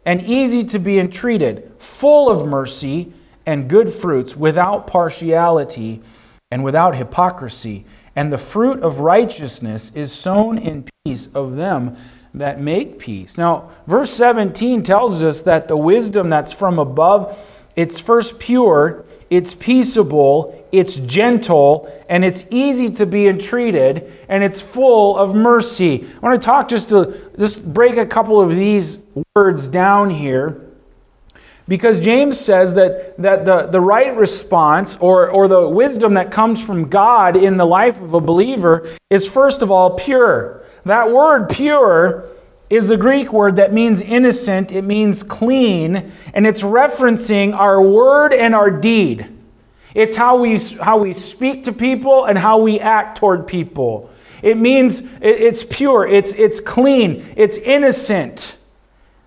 and 0.05 0.21
easy 0.23 0.63
to 0.65 0.79
be 0.79 0.99
entreated, 0.99 1.73
full 1.79 2.31
of 2.31 2.47
mercy 2.47 3.13
and 3.47 3.69
good 3.69 3.91
fruits, 3.91 4.37
without 4.37 4.87
partiality 4.87 6.03
and 6.51 6.63
without 6.63 6.95
hypocrisy. 6.95 7.85
And 8.15 8.33
the 8.33 8.39
fruit 8.39 8.81
of 8.81 9.01
righteousness 9.01 9.91
is 9.95 10.13
sown 10.13 10.59
in 10.59 10.89
peace 11.05 11.29
of 11.35 11.57
them 11.57 11.97
that 12.35 12.61
make 12.61 12.99
peace. 12.99 13.39
Now, 13.39 13.71
verse 13.87 14.11
17 14.13 14.83
tells 14.83 15.23
us 15.23 15.41
that 15.41 15.69
the 15.69 15.77
wisdom 15.77 16.31
that's 16.31 16.53
from 16.53 16.79
above, 16.79 17.39
it's 17.75 17.99
first 17.99 18.39
pure, 18.39 19.05
it's 19.33 19.55
peaceable, 19.55 20.63
it's 20.73 20.97
gentle, 20.97 21.91
and 22.11 22.23
it's 22.23 22.45
easy 22.51 22.91
to 22.91 23.07
be 23.07 23.27
entreated, 23.27 24.13
and 24.29 24.45
it's 24.45 24.61
full 24.61 25.17
of 25.17 25.35
mercy. 25.35 26.07
I 26.17 26.19
want 26.19 26.39
to 26.39 26.45
talk 26.45 26.69
just 26.69 26.91
to 26.91 27.33
just 27.39 27.73
break 27.73 27.97
a 27.97 28.05
couple 28.05 28.43
of 28.43 28.51
these 28.51 28.99
words 29.35 29.69
down 29.69 30.11
here. 30.11 30.61
Because 31.67 31.99
James 31.99 32.39
says 32.39 32.75
that, 32.75 33.17
that 33.23 33.47
the, 33.47 33.69
the 33.69 33.81
right 33.81 34.15
response 34.15 34.99
or, 35.01 35.31
or 35.31 35.49
the 35.49 35.67
wisdom 35.67 36.13
that 36.15 36.31
comes 36.31 36.63
from 36.63 36.91
God 36.91 37.35
in 37.35 37.57
the 37.57 37.65
life 37.65 38.03
of 38.03 38.13
a 38.13 38.21
believer 38.21 38.87
is, 39.09 39.27
first 39.27 39.63
of 39.63 39.71
all, 39.71 39.97
pure. 39.97 40.63
That 40.85 41.11
word 41.11 41.49
pure 41.49 42.27
is 42.73 42.89
a 42.89 42.97
Greek 42.97 43.35
word 43.35 43.57
that 43.57 43.71
means 43.71 44.01
innocent, 44.01 44.73
it 44.73 44.81
means 44.81 45.23
clean, 45.23 46.11
and 46.33 46.47
it's 46.47 46.63
referencing 46.63 47.55
our 47.55 47.83
word 47.83 48.33
and 48.33 48.55
our 48.55 48.71
deed. 48.71 49.29
It's 49.95 50.17
how 50.17 50.39
we, 50.39 50.59
how 50.59 50.97
we 50.97 51.13
speak 51.13 51.65
to 51.65 51.73
people 51.73 52.25
and 52.25 52.39
how 52.39 52.57
we 52.57 52.81
act 52.81 53.19
toward 53.19 53.47
people. 53.47 54.11
It 54.41 54.57
means 54.57 55.03
it's 55.21 55.63
pure, 55.65 56.07
it's, 56.07 56.33
it's 56.33 56.61
clean, 56.61 57.35
it's 57.37 57.59
innocent. 57.59 58.57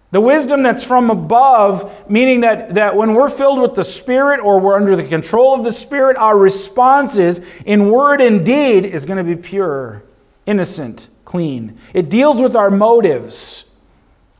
The 0.09 0.21
wisdom 0.21 0.63
that's 0.63 0.83
from 0.83 1.11
above, 1.11 2.09
meaning 2.09 2.41
that, 2.41 2.73
that 2.73 2.95
when 2.95 3.13
we're 3.13 3.29
filled 3.29 3.59
with 3.59 3.75
the 3.75 3.83
Spirit 3.83 4.39
or 4.39 4.59
we're 4.59 4.75
under 4.75 4.95
the 4.95 5.07
control 5.07 5.53
of 5.53 5.63
the 5.63 5.71
Spirit, 5.71 6.17
our 6.17 6.35
responses 6.35 7.41
in 7.63 7.91
word 7.91 8.21
and 8.21 8.43
deed 8.43 8.85
is 8.85 9.05
going 9.05 9.23
to 9.23 9.23
be 9.23 9.39
pure, 9.39 10.01
innocent 10.47 11.09
clean. 11.25 11.77
It 11.93 12.09
deals 12.09 12.39
with 12.39 12.55
our 12.55 12.71
motives. 12.71 13.65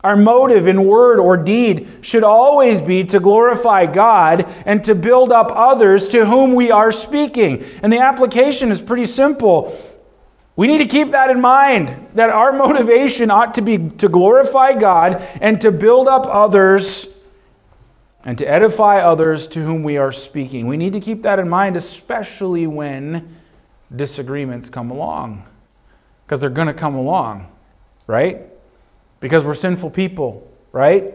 Our 0.04 0.16
motive 0.16 0.68
in 0.68 0.86
word 0.86 1.20
or 1.20 1.36
deed 1.36 1.88
should 2.02 2.24
always 2.24 2.80
be 2.80 3.04
to 3.06 3.20
glorify 3.20 3.88
God 3.88 4.48
and 4.64 4.84
to 4.84 4.94
build 4.94 5.32
up 5.32 5.52
others 5.52 6.08
to 6.10 6.28
whom 6.28 6.54
we 6.54 6.70
are 6.70 6.92
speaking. 6.92 7.66
And 7.82 7.92
the 7.92 8.00
application 8.00 8.70
is 8.70 8.80
pretty 8.80 9.08
simple. 9.08 9.76
We 10.56 10.68
need 10.68 10.78
to 10.78 10.86
keep 10.86 11.10
that 11.12 11.32
in 11.32 11.42
mind 11.42 12.10
that 12.14 12.30
our 12.30 12.54
motivation 12.54 13.32
ought 13.32 13.56
to 13.56 13.64
be 13.64 13.90
to 13.98 14.08
glorify 14.08 14.74
God 14.74 15.28
and 15.42 15.60
to 15.62 15.72
build 15.72 16.08
up 16.08 16.28
others 16.28 17.08
and 18.24 18.38
to 18.38 18.46
edify 18.46 19.00
others 19.00 19.48
to 19.48 19.64
whom 19.64 19.82
we 19.82 19.98
are 19.98 20.12
speaking. 20.12 20.68
We 20.68 20.78
need 20.78 20.94
to 20.94 21.00
keep 21.00 21.24
that 21.24 21.40
in 21.40 21.50
mind, 21.50 21.76
especially 21.76 22.68
when 22.68 23.38
disagreements 23.96 24.70
come 24.70 24.92
along 24.92 25.46
because 26.26 26.42
they're 26.42 26.50
going 26.50 26.68
to 26.68 26.74
come 26.74 26.96
along, 26.96 27.48
right? 28.08 28.42
Because 29.20 29.44
we're 29.44 29.56
sinful 29.56 29.92
people, 29.92 30.52
right? 30.72 31.14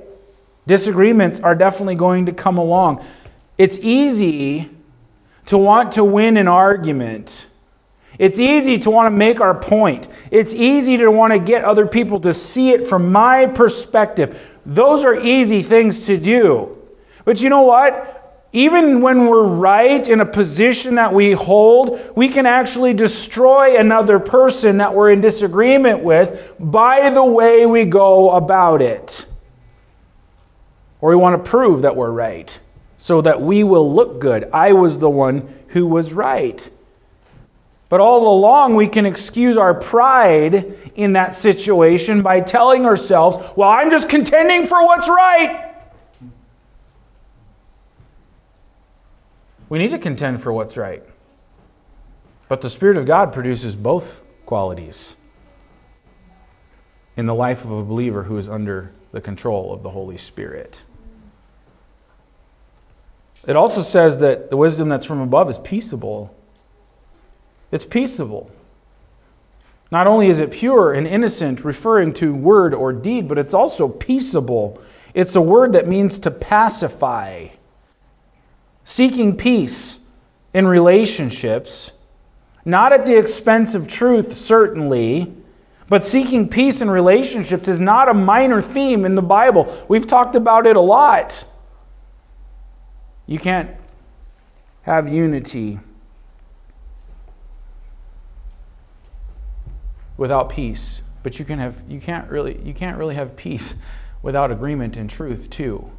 Disagreements 0.67 1.41
are 1.41 1.55
definitely 1.55 1.97
going 1.97 2.27
to 2.27 2.33
come 2.33 2.59
along. 2.59 3.05
It's 3.59 3.79
easy 3.79 4.71
to 5.47 5.59
want 5.59 5.93
to 5.93 6.05
win 6.05 6.37
an 6.37 6.49
argument. 6.49 7.47
It's 8.19 8.39
easy 8.39 8.79
to 8.79 8.91
want 8.91 9.07
to 9.07 9.17
make 9.17 9.41
our 9.41 9.55
point. 9.55 10.07
It's 10.31 10.55
easy 10.55 10.97
to 10.99 11.11
want 11.11 11.33
to 11.33 11.39
get 11.39 11.65
other 11.65 11.87
people 11.87 12.21
to 12.21 12.33
see 12.33 12.71
it 12.71 12.87
from 12.87 13.11
my 13.11 13.47
perspective. 13.47 14.41
Those 14.65 15.05
are 15.05 15.19
easy 15.19 15.63
things 15.63 16.07
to 16.07 16.17
do. 16.17 16.77
But 17.25 17.41
you 17.43 17.49
know 17.49 17.63
what? 17.63 18.20
Even 18.53 19.01
when 19.01 19.27
we're 19.27 19.47
right 19.47 20.09
in 20.09 20.21
a 20.21 20.27
position 20.27 20.97
that 20.97 21.15
we 21.15 21.33
hold, 21.33 22.01
we 22.17 22.29
can 22.29 22.47
actually 22.47 22.93
destroy 22.93 23.79
another 23.79 24.19
person 24.19 24.79
that 24.79 24.93
we're 24.93 25.13
in 25.13 25.21
disagreement 25.21 26.03
with 26.03 26.53
by 26.59 27.11
the 27.11 27.25
way 27.25 27.65
we 27.65 27.85
go 27.85 28.31
about 28.33 28.83
it. 28.83 29.25
Or 31.01 31.11
we 31.11 31.17
want 31.17 31.43
to 31.43 31.49
prove 31.49 31.83
that 31.83 31.95
we're 31.95 32.11
right 32.11 32.59
so 32.97 33.21
that 33.21 33.41
we 33.41 33.63
will 33.63 33.95
look 33.95 34.21
good. 34.21 34.51
I 34.53 34.73
was 34.73 34.99
the 34.99 35.09
one 35.09 35.49
who 35.69 35.87
was 35.87 36.13
right. 36.13 36.69
But 37.89 38.01
all 38.01 38.37
along, 38.37 38.75
we 38.75 38.89
can 38.89 39.07
excuse 39.07 39.57
our 39.57 39.75
pride 39.75 40.77
in 40.97 41.15
that 41.15 41.35
situation 41.35 42.23
by 42.23 42.41
telling 42.41 42.85
ourselves, 42.85 43.39
well, 43.57 43.69
I'm 43.69 43.91
just 43.91 44.09
contending 44.09 44.67
for 44.67 44.85
what's 44.85 45.09
right. 45.09 45.70
We 49.71 49.79
need 49.79 49.93
to 49.93 49.99
contend 49.99 50.43
for 50.43 50.53
what's 50.53 50.77
right. 50.77 51.03
But 52.49 52.61
the 52.61 52.69
Spirit 52.69 52.97
of 52.97 53.07
God 53.07 53.33
produces 53.33 53.77
both 53.77 54.21
qualities 54.45 55.15
in 57.17 57.27
the 57.27 57.35
life 57.35 57.65
of 57.65 57.71
a 57.71 57.85
believer 57.85 58.25
who 58.25 58.37
is 58.37 58.49
under 58.49 58.91
the 59.13 59.21
control 59.21 59.73
of 59.73 59.85
the 59.85 59.91
Holy 59.91 60.19
Spirit. 60.19 60.83
It 63.47 63.55
also 63.55 63.81
says 63.81 64.19
that 64.19 64.51
the 64.51 64.57
wisdom 64.57 64.89
that's 64.89 65.05
from 65.05 65.21
above 65.21 65.49
is 65.49 65.59
peaceable. 65.59 66.35
It's 67.71 67.85
peaceable. 67.85 68.51
Not 69.93 70.09
only 70.09 70.29
is 70.29 70.41
it 70.41 70.51
pure 70.51 70.93
and 70.93 71.07
innocent, 71.07 71.65
referring 71.65 72.13
to 72.15 72.35
word 72.35 72.75
or 72.75 72.93
deed, 72.93 73.29
but 73.29 73.39
it's 73.39 73.55
also 73.55 73.89
peaceable. 73.89 74.83
It's 75.15 75.37
a 75.37 75.41
word 75.41 75.73
that 75.75 75.87
means 75.87 76.19
to 76.21 76.31
pacify 76.33 77.49
seeking 78.91 79.37
peace 79.37 80.01
in 80.53 80.67
relationships, 80.67 81.93
not 82.65 82.93
at 82.93 83.07
the 83.07 83.17
expense 83.17 83.73
of 83.73 83.87
truth, 83.87 84.37
certainly, 84.37 85.33
but 85.89 86.05
seeking 86.05 86.49
peace 86.49 86.81
in 86.81 86.91
relationships 86.91 87.69
is 87.69 87.79
not 87.79 88.09
a 88.09 88.15
minor 88.15 88.61
theme 88.61 89.05
in 89.05 89.15
the 89.15 89.23
Bible. 89.23 89.87
We've 89.87 90.09
talked 90.09 90.35
about 90.35 90.67
it 90.67 90.77
a 90.77 90.81
lot. 90.81 91.45
You 93.29 93.39
can't 93.39 93.71
have 94.83 95.09
unity 95.09 95.79
without 100.17 100.51
peace, 100.51 101.01
but 101.23 101.39
you 101.39 101.45
can 101.45 101.61
have 101.61 101.81
you 101.89 102.01
can't 102.01 102.29
really 102.29 102.61
you 102.65 102.75
can't 102.75 102.99
really 102.99 103.15
have 103.15 103.37
peace 103.37 103.75
without 104.21 104.51
agreement 104.51 104.97
and 104.97 105.09
truth 105.09 105.49
too. 105.49 105.93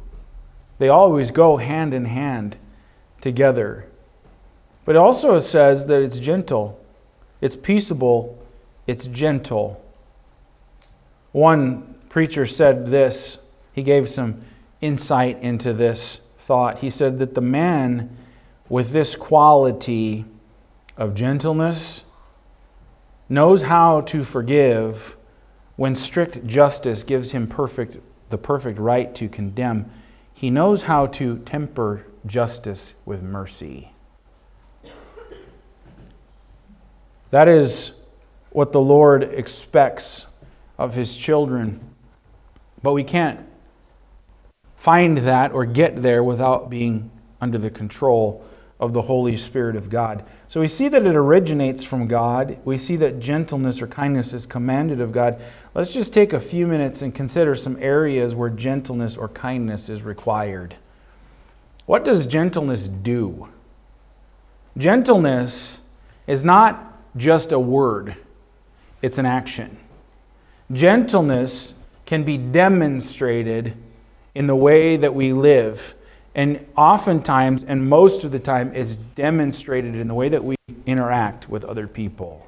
They 0.76 0.90
always 0.90 1.30
go 1.30 1.56
hand 1.56 1.94
in 1.94 2.04
hand 2.04 2.58
together. 3.22 3.86
But 4.84 4.96
it 4.96 4.98
also 4.98 5.38
says 5.38 5.86
that 5.86 6.02
it's 6.02 6.18
gentle, 6.18 6.78
it's 7.40 7.56
peaceable, 7.56 8.38
it's 8.86 9.06
gentle. 9.06 9.82
One 11.30 11.94
preacher 12.10 12.44
said 12.44 12.88
this, 12.88 13.38
he 13.72 13.82
gave 13.82 14.10
some 14.10 14.42
insight 14.82 15.40
into 15.40 15.72
this 15.72 16.20
thought. 16.36 16.80
He 16.80 16.90
said 16.90 17.18
that 17.20 17.34
the 17.34 17.40
man 17.40 18.14
with 18.68 18.90
this 18.90 19.16
quality 19.16 20.26
of 20.98 21.14
gentleness 21.14 22.02
knows 23.28 23.62
how 23.62 24.02
to 24.02 24.24
forgive 24.24 25.16
when 25.76 25.94
strict 25.94 26.46
justice 26.46 27.02
gives 27.02 27.30
him 27.30 27.46
perfect, 27.46 27.96
the 28.28 28.36
perfect 28.36 28.78
right 28.78 29.14
to 29.14 29.28
condemn. 29.28 29.90
He 30.34 30.50
knows 30.50 30.82
how 30.82 31.06
to 31.06 31.38
temper 31.38 32.04
justice 32.26 32.94
with 33.04 33.22
mercy. 33.22 33.92
That 37.30 37.48
is 37.48 37.92
what 38.50 38.72
the 38.72 38.80
Lord 38.80 39.22
expects 39.22 40.26
of 40.78 40.94
his 40.94 41.16
children. 41.16 41.80
But 42.82 42.92
we 42.92 43.04
can't 43.04 43.40
find 44.76 45.18
that 45.18 45.52
or 45.52 45.64
get 45.64 46.02
there 46.02 46.22
without 46.22 46.68
being 46.68 47.10
under 47.40 47.56
the 47.56 47.70
control 47.70 48.44
of 48.78 48.92
the 48.92 49.02
Holy 49.02 49.36
Spirit 49.36 49.76
of 49.76 49.88
God. 49.88 50.24
So 50.48 50.60
we 50.60 50.66
see 50.66 50.88
that 50.88 51.06
it 51.06 51.14
originates 51.14 51.84
from 51.84 52.08
God. 52.08 52.58
We 52.64 52.76
see 52.78 52.96
that 52.96 53.20
gentleness 53.20 53.80
or 53.80 53.86
kindness 53.86 54.32
is 54.32 54.44
commanded 54.44 55.00
of 55.00 55.12
God. 55.12 55.40
Let's 55.72 55.92
just 55.92 56.12
take 56.12 56.32
a 56.32 56.40
few 56.40 56.66
minutes 56.66 57.00
and 57.00 57.14
consider 57.14 57.54
some 57.54 57.76
areas 57.80 58.34
where 58.34 58.50
gentleness 58.50 59.16
or 59.16 59.28
kindness 59.28 59.88
is 59.88 60.02
required. 60.02 60.74
What 61.92 62.06
does 62.06 62.26
gentleness 62.26 62.88
do? 62.88 63.48
Gentleness 64.78 65.76
is 66.26 66.42
not 66.42 66.96
just 67.18 67.52
a 67.52 67.58
word, 67.58 68.16
it's 69.02 69.18
an 69.18 69.26
action. 69.26 69.76
Gentleness 70.72 71.74
can 72.06 72.24
be 72.24 72.38
demonstrated 72.38 73.74
in 74.34 74.46
the 74.46 74.56
way 74.56 74.96
that 74.96 75.14
we 75.14 75.34
live. 75.34 75.94
And 76.34 76.66
oftentimes, 76.78 77.62
and 77.62 77.86
most 77.86 78.24
of 78.24 78.32
the 78.32 78.40
time, 78.40 78.74
it's 78.74 78.94
demonstrated 78.94 79.94
in 79.94 80.08
the 80.08 80.14
way 80.14 80.30
that 80.30 80.42
we 80.42 80.56
interact 80.86 81.50
with 81.50 81.62
other 81.62 81.86
people. 81.86 82.46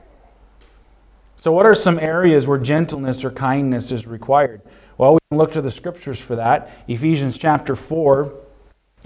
So, 1.36 1.52
what 1.52 1.66
are 1.66 1.74
some 1.74 1.98
areas 1.98 2.46
where 2.46 2.56
gentleness 2.56 3.22
or 3.22 3.30
kindness 3.30 3.92
is 3.92 4.06
required? 4.06 4.62
Well, 4.96 5.12
we 5.12 5.18
can 5.28 5.36
look 5.36 5.52
to 5.52 5.60
the 5.60 5.70
scriptures 5.70 6.18
for 6.18 6.36
that. 6.36 6.70
Ephesians 6.88 7.36
chapter 7.36 7.76
4 7.76 8.32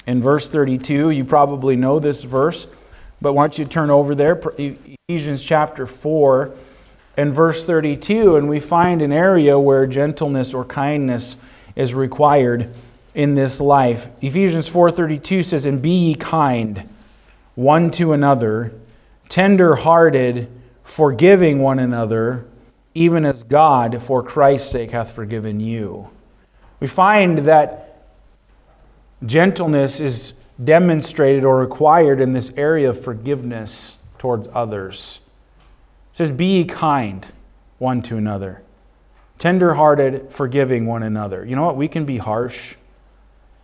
and 0.08 0.22
verse 0.22 0.48
32. 0.48 1.10
You 1.10 1.24
probably 1.24 1.76
know 1.76 1.98
this 1.98 2.24
verse, 2.24 2.66
but 3.20 3.34
why 3.34 3.42
don't 3.42 3.58
you 3.58 3.66
turn 3.66 3.90
over 3.90 4.14
there? 4.14 4.40
Ephesians 4.56 5.44
chapter 5.44 5.86
4 5.86 6.50
and 7.18 7.30
verse 7.32 7.64
32, 7.64 8.36
and 8.36 8.48
we 8.48 8.58
find 8.58 9.02
an 9.02 9.12
area 9.12 9.58
where 9.58 9.86
gentleness 9.86 10.54
or 10.54 10.64
kindness 10.64 11.36
is 11.76 11.92
required 11.92 12.70
in 13.14 13.34
this 13.34 13.60
life. 13.60 14.08
Ephesians 14.22 14.66
4:32 14.66 15.42
says, 15.42 15.66
"And 15.66 15.82
be 15.82 15.90
ye 15.90 16.14
kind 16.14 16.88
one 17.54 17.90
to 17.90 18.12
another, 18.12 18.72
tender-hearted, 19.28 20.48
forgiving 20.84 21.58
one 21.58 21.78
another, 21.78 22.46
even 22.94 23.26
as 23.26 23.42
God 23.42 24.00
for 24.00 24.22
Christ's 24.22 24.70
sake 24.70 24.92
hath 24.92 25.10
forgiven 25.10 25.60
you." 25.60 26.08
We 26.80 26.86
find 26.86 27.38
that 27.38 27.87
gentleness 29.24 30.00
is 30.00 30.34
demonstrated 30.62 31.44
or 31.44 31.58
required 31.58 32.20
in 32.20 32.32
this 32.32 32.52
area 32.56 32.90
of 32.90 33.00
forgiveness 33.00 33.98
towards 34.18 34.48
others. 34.52 35.20
It 36.12 36.16
says, 36.16 36.30
Be 36.30 36.64
kind 36.64 37.26
one 37.78 38.02
to 38.02 38.16
another, 38.16 38.62
tender-hearted, 39.38 40.32
forgiving 40.32 40.86
one 40.86 41.02
another. 41.02 41.44
You 41.44 41.56
know 41.56 41.64
what? 41.64 41.76
We 41.76 41.88
can 41.88 42.04
be 42.04 42.18
harsh 42.18 42.76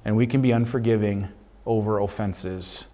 and 0.04 0.16
we 0.16 0.26
can 0.26 0.40
be 0.40 0.52
unforgiving 0.52 1.28
over 1.66 1.98
offenses. 1.98 2.86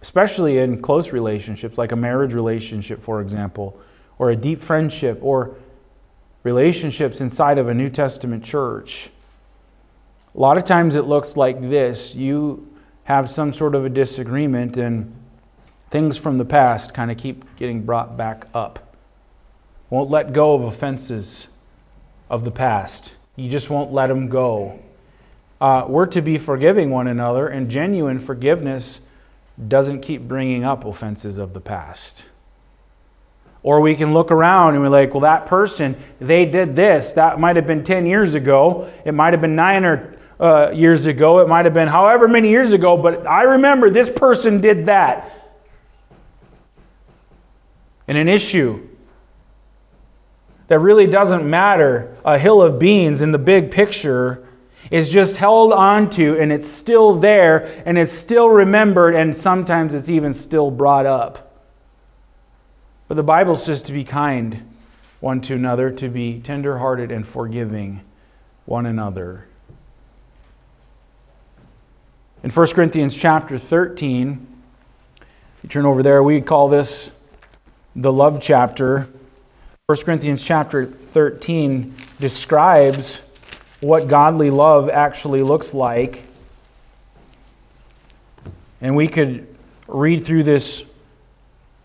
Especially 0.00 0.58
in 0.58 0.82
close 0.82 1.12
relationships, 1.12 1.78
like 1.78 1.92
a 1.92 1.96
marriage 1.96 2.34
relationship, 2.34 3.02
for 3.02 3.20
example, 3.20 3.78
or 4.18 4.30
a 4.30 4.36
deep 4.36 4.60
friendship, 4.60 5.18
or 5.22 5.56
relationships 6.42 7.20
inside 7.20 7.58
of 7.58 7.68
a 7.68 7.74
New 7.74 7.88
Testament 7.88 8.44
church. 8.44 9.10
A 10.38 10.40
lot 10.40 10.56
of 10.56 10.62
times 10.62 10.94
it 10.94 11.06
looks 11.06 11.36
like 11.36 11.60
this 11.60 12.14
you 12.14 12.64
have 13.02 13.28
some 13.28 13.52
sort 13.52 13.74
of 13.74 13.84
a 13.84 13.88
disagreement, 13.88 14.76
and 14.76 15.12
things 15.90 16.16
from 16.16 16.38
the 16.38 16.44
past 16.44 16.94
kind 16.94 17.10
of 17.10 17.16
keep 17.16 17.44
getting 17.56 17.82
brought 17.82 18.16
back 18.16 18.46
up. 18.54 18.94
Won't 19.90 20.10
let 20.10 20.32
go 20.32 20.54
of 20.54 20.62
offenses 20.62 21.48
of 22.30 22.44
the 22.44 22.52
past. 22.52 23.14
You 23.34 23.50
just 23.50 23.68
won't 23.68 23.92
let 23.92 24.06
them 24.06 24.28
go. 24.28 24.78
Uh, 25.60 25.86
we're 25.88 26.06
to 26.06 26.22
be 26.22 26.38
forgiving 26.38 26.90
one 26.90 27.08
another, 27.08 27.48
and 27.48 27.68
genuine 27.68 28.20
forgiveness 28.20 29.00
doesn't 29.66 30.02
keep 30.02 30.28
bringing 30.28 30.62
up 30.62 30.84
offenses 30.84 31.38
of 31.38 31.52
the 31.52 31.60
past. 31.60 32.24
Or 33.64 33.80
we 33.80 33.96
can 33.96 34.14
look 34.14 34.30
around 34.30 34.74
and 34.74 34.82
we're 34.84 34.88
like, 34.88 35.14
well, 35.14 35.22
that 35.22 35.46
person, 35.46 35.96
they 36.20 36.44
did 36.44 36.76
this. 36.76 37.10
That 37.12 37.40
might 37.40 37.56
have 37.56 37.66
been 37.66 37.82
10 37.82 38.06
years 38.06 38.36
ago. 38.36 38.88
It 39.04 39.14
might 39.14 39.32
have 39.32 39.40
been 39.40 39.56
nine 39.56 39.84
or 39.84 40.14
uh, 40.40 40.70
years 40.72 41.06
ago. 41.06 41.40
It 41.40 41.48
might 41.48 41.64
have 41.64 41.74
been 41.74 41.88
however 41.88 42.28
many 42.28 42.50
years 42.50 42.72
ago, 42.72 42.96
but 42.96 43.26
I 43.26 43.42
remember 43.42 43.90
this 43.90 44.10
person 44.10 44.60
did 44.60 44.86
that. 44.86 45.32
And 48.06 48.16
an 48.16 48.28
issue 48.28 48.86
that 50.68 50.78
really 50.78 51.06
doesn't 51.06 51.48
matter, 51.48 52.16
a 52.24 52.38
hill 52.38 52.62
of 52.62 52.78
beans 52.78 53.20
in 53.22 53.32
the 53.32 53.38
big 53.38 53.70
picture, 53.70 54.44
is 54.90 55.08
just 55.10 55.36
held 55.36 55.72
onto 55.72 56.36
and 56.38 56.50
it's 56.50 56.68
still 56.68 57.14
there 57.14 57.82
and 57.84 57.98
it's 57.98 58.12
still 58.12 58.48
remembered 58.48 59.14
and 59.14 59.36
sometimes 59.36 59.92
it's 59.92 60.08
even 60.08 60.32
still 60.32 60.70
brought 60.70 61.04
up. 61.04 61.62
But 63.06 63.16
the 63.16 63.22
Bible 63.22 63.56
says 63.56 63.82
to 63.82 63.92
be 63.92 64.04
kind 64.04 64.74
one 65.20 65.40
to 65.42 65.54
another, 65.54 65.90
to 65.90 66.08
be 66.08 66.40
tenderhearted 66.40 67.10
and 67.10 67.26
forgiving 67.26 68.02
one 68.66 68.86
another. 68.86 69.46
In 72.44 72.50
1 72.50 72.66
Corinthians 72.68 73.16
chapter 73.16 73.58
13, 73.58 74.46
if 75.20 75.64
you 75.64 75.68
turn 75.68 75.84
over 75.84 76.04
there, 76.04 76.22
we 76.22 76.40
call 76.40 76.68
this 76.68 77.10
the 77.96 78.12
love 78.12 78.40
chapter. 78.40 79.08
1 79.86 79.98
Corinthians 80.04 80.44
chapter 80.44 80.86
13 80.86 81.96
describes 82.20 83.16
what 83.80 84.06
godly 84.06 84.50
love 84.50 84.88
actually 84.88 85.42
looks 85.42 85.74
like. 85.74 86.22
And 88.80 88.94
we 88.94 89.08
could 89.08 89.52
read 89.88 90.24
through 90.24 90.44
this 90.44 90.84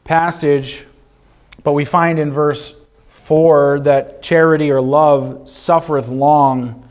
passage, 0.04 0.86
but 1.64 1.72
we 1.72 1.84
find 1.84 2.20
in 2.20 2.30
verse 2.30 2.76
4 3.08 3.80
that 3.80 4.22
charity 4.22 4.70
or 4.70 4.82
love 4.82 5.50
suffereth 5.50 6.10
long 6.10 6.88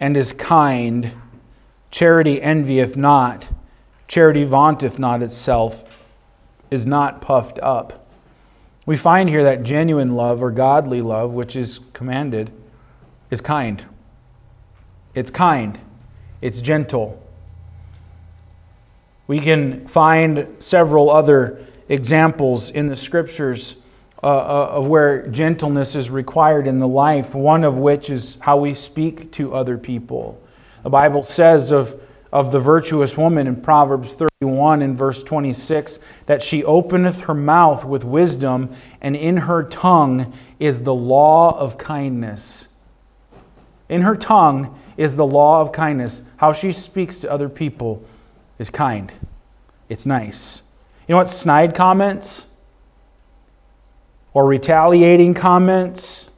and 0.00 0.16
is 0.16 0.32
kind. 0.32 1.12
Charity 1.90 2.40
envieth 2.42 2.96
not. 2.96 3.48
Charity 4.06 4.44
vaunteth 4.44 4.98
not 4.98 5.22
itself, 5.22 6.00
is 6.70 6.86
not 6.86 7.20
puffed 7.20 7.58
up. 7.60 8.06
We 8.86 8.96
find 8.96 9.28
here 9.28 9.44
that 9.44 9.64
genuine 9.64 10.14
love 10.14 10.42
or 10.42 10.50
godly 10.50 11.02
love, 11.02 11.32
which 11.32 11.56
is 11.56 11.80
commanded, 11.92 12.50
is 13.30 13.40
kind. 13.40 13.84
It's 15.14 15.30
kind, 15.30 15.78
it's 16.40 16.60
gentle. 16.60 17.22
We 19.26 19.40
can 19.40 19.86
find 19.86 20.46
several 20.58 21.10
other 21.10 21.64
examples 21.88 22.70
in 22.70 22.86
the 22.86 22.96
scriptures 22.96 23.74
uh, 24.22 24.26
uh, 24.26 24.68
of 24.72 24.86
where 24.86 25.26
gentleness 25.28 25.94
is 25.94 26.10
required 26.10 26.66
in 26.66 26.78
the 26.78 26.88
life, 26.88 27.34
one 27.34 27.64
of 27.64 27.76
which 27.76 28.10
is 28.10 28.38
how 28.40 28.56
we 28.56 28.74
speak 28.74 29.30
to 29.32 29.54
other 29.54 29.76
people. 29.76 30.40
The 30.88 30.92
Bible 30.92 31.22
says 31.22 31.70
of, 31.70 32.00
of 32.32 32.50
the 32.50 32.58
virtuous 32.58 33.14
woman 33.14 33.46
in 33.46 33.60
Proverbs 33.60 34.14
31 34.14 34.80
and 34.80 34.96
verse 34.96 35.22
26 35.22 35.98
that 36.24 36.42
she 36.42 36.64
openeth 36.64 37.20
her 37.20 37.34
mouth 37.34 37.84
with 37.84 38.04
wisdom, 38.04 38.70
and 39.02 39.14
in 39.14 39.36
her 39.36 39.62
tongue 39.64 40.32
is 40.58 40.84
the 40.84 40.94
law 40.94 41.58
of 41.58 41.76
kindness. 41.76 42.68
In 43.90 44.00
her 44.00 44.16
tongue 44.16 44.80
is 44.96 45.16
the 45.16 45.26
law 45.26 45.60
of 45.60 45.72
kindness. 45.72 46.22
How 46.38 46.54
she 46.54 46.72
speaks 46.72 47.18
to 47.18 47.30
other 47.30 47.50
people 47.50 48.02
is 48.58 48.70
kind, 48.70 49.12
it's 49.90 50.06
nice. 50.06 50.62
You 51.06 51.12
know 51.12 51.18
what 51.18 51.28
snide 51.28 51.74
comments? 51.74 52.46
Or 54.32 54.46
retaliating 54.46 55.34
comments? 55.34 56.30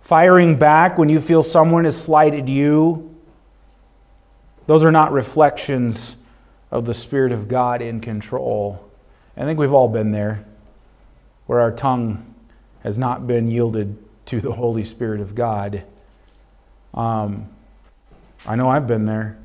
Firing 0.00 0.54
back 0.54 0.96
when 0.96 1.08
you 1.08 1.18
feel 1.18 1.42
someone 1.42 1.82
has 1.82 2.00
slighted 2.00 2.48
you? 2.48 3.14
Those 4.66 4.84
are 4.84 4.92
not 4.92 5.12
reflections 5.12 6.16
of 6.70 6.84
the 6.84 6.94
Spirit 6.94 7.32
of 7.32 7.48
God 7.48 7.80
in 7.80 8.00
control. 8.00 8.82
I 9.36 9.42
think 9.42 9.58
we've 9.58 9.72
all 9.72 9.88
been 9.88 10.12
there 10.12 10.44
where 11.46 11.60
our 11.60 11.70
tongue 11.70 12.34
has 12.80 12.98
not 12.98 13.26
been 13.26 13.48
yielded 13.48 13.96
to 14.26 14.40
the 14.40 14.52
Holy 14.52 14.84
Spirit 14.84 15.20
of 15.20 15.34
God. 15.34 15.82
Um, 16.94 17.48
I 18.44 18.56
know 18.56 18.68
I've 18.68 18.86
been 18.86 19.04
there. 19.04 19.38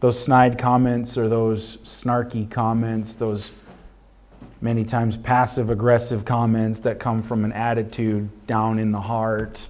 Those 0.00 0.22
snide 0.22 0.58
comments 0.58 1.16
or 1.16 1.28
those 1.28 1.78
snarky 1.78 2.48
comments, 2.50 3.16
those 3.16 3.52
many 4.60 4.84
times 4.84 5.16
passive 5.16 5.70
aggressive 5.70 6.24
comments 6.24 6.80
that 6.80 6.98
come 6.98 7.22
from 7.22 7.44
an 7.44 7.52
attitude 7.52 8.28
down 8.46 8.78
in 8.78 8.92
the 8.92 9.00
heart. 9.00 9.68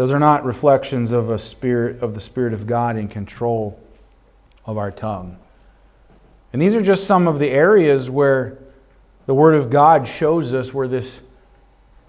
Those 0.00 0.12
are 0.12 0.18
not 0.18 0.46
reflections 0.46 1.12
of 1.12 1.28
a 1.28 1.38
spirit 1.38 2.02
of 2.02 2.14
the 2.14 2.20
spirit 2.20 2.54
of 2.54 2.66
God 2.66 2.96
in 2.96 3.06
control 3.06 3.78
of 4.64 4.78
our 4.78 4.90
tongue. 4.90 5.36
And 6.54 6.62
these 6.62 6.74
are 6.74 6.80
just 6.80 7.04
some 7.06 7.28
of 7.28 7.38
the 7.38 7.50
areas 7.50 8.08
where 8.08 8.56
the 9.26 9.34
word 9.34 9.54
of 9.54 9.68
God 9.68 10.08
shows 10.08 10.54
us 10.54 10.72
where 10.72 10.88
this 10.88 11.20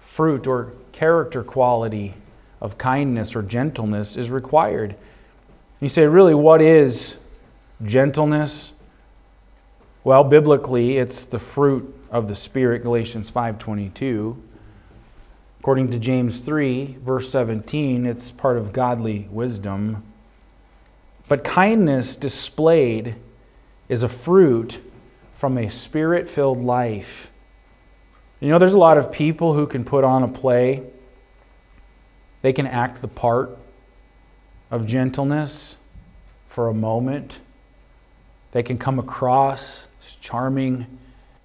fruit 0.00 0.46
or 0.46 0.72
character 0.92 1.44
quality 1.44 2.14
of 2.62 2.78
kindness 2.78 3.36
or 3.36 3.42
gentleness 3.42 4.16
is 4.16 4.30
required. 4.30 4.96
You 5.78 5.90
say, 5.90 6.06
really, 6.06 6.34
what 6.34 6.62
is 6.62 7.16
gentleness? 7.84 8.72
Well, 10.02 10.24
biblically, 10.24 10.96
it's 10.96 11.26
the 11.26 11.38
fruit 11.38 11.94
of 12.10 12.26
the 12.26 12.34
Spirit, 12.34 12.84
Galatians 12.84 13.30
5.22. 13.30 14.38
According 15.62 15.92
to 15.92 15.98
James 16.00 16.40
3, 16.40 16.96
verse 17.04 17.30
17, 17.30 18.04
it's 18.04 18.32
part 18.32 18.56
of 18.56 18.72
godly 18.72 19.28
wisdom. 19.30 20.02
But 21.28 21.44
kindness 21.44 22.16
displayed 22.16 23.14
is 23.88 24.02
a 24.02 24.08
fruit 24.08 24.80
from 25.36 25.56
a 25.56 25.70
spirit 25.70 26.28
filled 26.28 26.58
life. 26.58 27.30
You 28.40 28.48
know, 28.48 28.58
there's 28.58 28.74
a 28.74 28.78
lot 28.78 28.98
of 28.98 29.12
people 29.12 29.54
who 29.54 29.68
can 29.68 29.84
put 29.84 30.02
on 30.02 30.24
a 30.24 30.28
play, 30.28 30.82
they 32.40 32.52
can 32.52 32.66
act 32.66 33.00
the 33.00 33.06
part 33.06 33.56
of 34.68 34.84
gentleness 34.84 35.76
for 36.48 36.66
a 36.66 36.74
moment. 36.74 37.38
They 38.50 38.64
can 38.64 38.78
come 38.78 38.98
across 38.98 39.86
as 40.02 40.16
charming. 40.16 40.98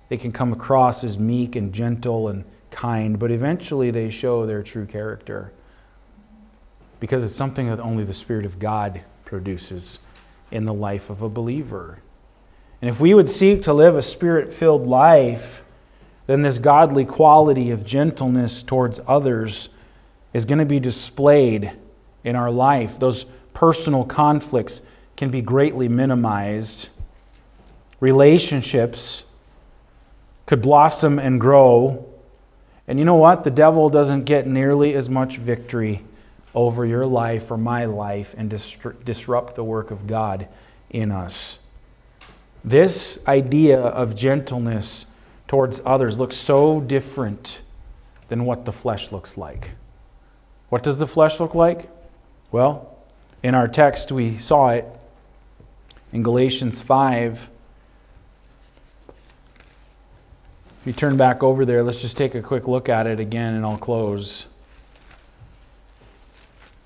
They 0.09 0.17
can 0.17 0.31
come 0.31 0.53
across 0.53 1.03
as 1.03 1.19
meek 1.19 1.55
and 1.55 1.71
gentle 1.71 2.29
and 2.29 2.45
kind, 2.77 3.19
but 3.19 3.31
eventually 3.31 3.91
they 3.91 4.09
show 4.09 4.45
their 4.45 4.63
true 4.63 4.85
character 4.85 5.51
because 6.99 7.23
it's 7.23 7.35
something 7.35 7.67
that 7.67 7.79
only 7.79 8.03
the 8.03 8.13
Spirit 8.13 8.45
of 8.45 8.59
God 8.59 9.01
produces 9.25 9.99
in 10.51 10.63
the 10.63 10.73
life 10.73 11.09
of 11.09 11.21
a 11.21 11.27
believer. 11.27 11.99
And 12.81 12.89
if 12.89 12.99
we 12.99 13.13
would 13.13 13.29
seek 13.29 13.63
to 13.63 13.73
live 13.73 13.95
a 13.95 14.01
spirit 14.01 14.53
filled 14.53 14.87
life, 14.87 15.63
then 16.27 16.43
this 16.43 16.59
godly 16.59 17.03
quality 17.03 17.71
of 17.71 17.83
gentleness 17.83 18.61
towards 18.63 18.99
others 19.07 19.69
is 20.33 20.45
going 20.45 20.59
to 20.59 20.65
be 20.65 20.79
displayed 20.79 21.71
in 22.23 22.35
our 22.35 22.51
life. 22.51 22.99
Those 22.99 23.25
personal 23.53 24.05
conflicts 24.05 24.81
can 25.15 25.31
be 25.31 25.41
greatly 25.41 25.87
minimized 25.89 26.89
relationships 27.99 29.23
could 30.45 30.61
blossom 30.61 31.19
and 31.19 31.39
grow. 31.39 32.05
And 32.87 32.97
you 32.99 33.05
know 33.05 33.15
what? 33.15 33.43
The 33.43 33.51
devil 33.51 33.89
doesn't 33.89 34.23
get 34.23 34.47
nearly 34.47 34.93
as 34.93 35.09
much 35.09 35.37
victory 35.37 36.03
over 36.55 36.85
your 36.85 37.05
life 37.05 37.51
or 37.51 37.57
my 37.57 37.85
life 37.85 38.33
and 38.37 38.49
disrupt 38.49 39.55
the 39.55 39.63
work 39.63 39.91
of 39.91 40.07
God 40.07 40.47
in 40.89 41.11
us. 41.11 41.59
This 42.63 43.19
idea 43.27 43.79
of 43.79 44.15
gentleness 44.15 45.05
towards 45.47 45.81
others 45.85 46.17
looks 46.17 46.35
so 46.35 46.81
different 46.81 47.61
than 48.29 48.45
what 48.45 48.65
the 48.65 48.71
flesh 48.71 49.11
looks 49.11 49.37
like. 49.37 49.71
What 50.69 50.83
does 50.83 50.97
the 50.97 51.07
flesh 51.07 51.39
look 51.39 51.55
like? 51.55 51.89
Well, 52.51 52.97
in 53.43 53.55
our 53.55 53.67
text, 53.67 54.11
we 54.11 54.37
saw 54.37 54.69
it 54.69 54.85
in 56.11 56.23
Galatians 56.23 56.81
5 56.81 57.49
you 60.87 60.93
turn 60.93 61.17
back 61.17 61.43
over 61.43 61.65
there, 61.65 61.83
let's 61.83 62.01
just 62.01 62.15
take 62.15 62.33
a 62.33 62.41
quick 62.41 62.67
look 62.67 62.87
at 62.87 63.07
it 63.07 63.19
again 63.19 63.53
and 63.53 63.65
I'll 63.65 63.77
close. 63.77 64.47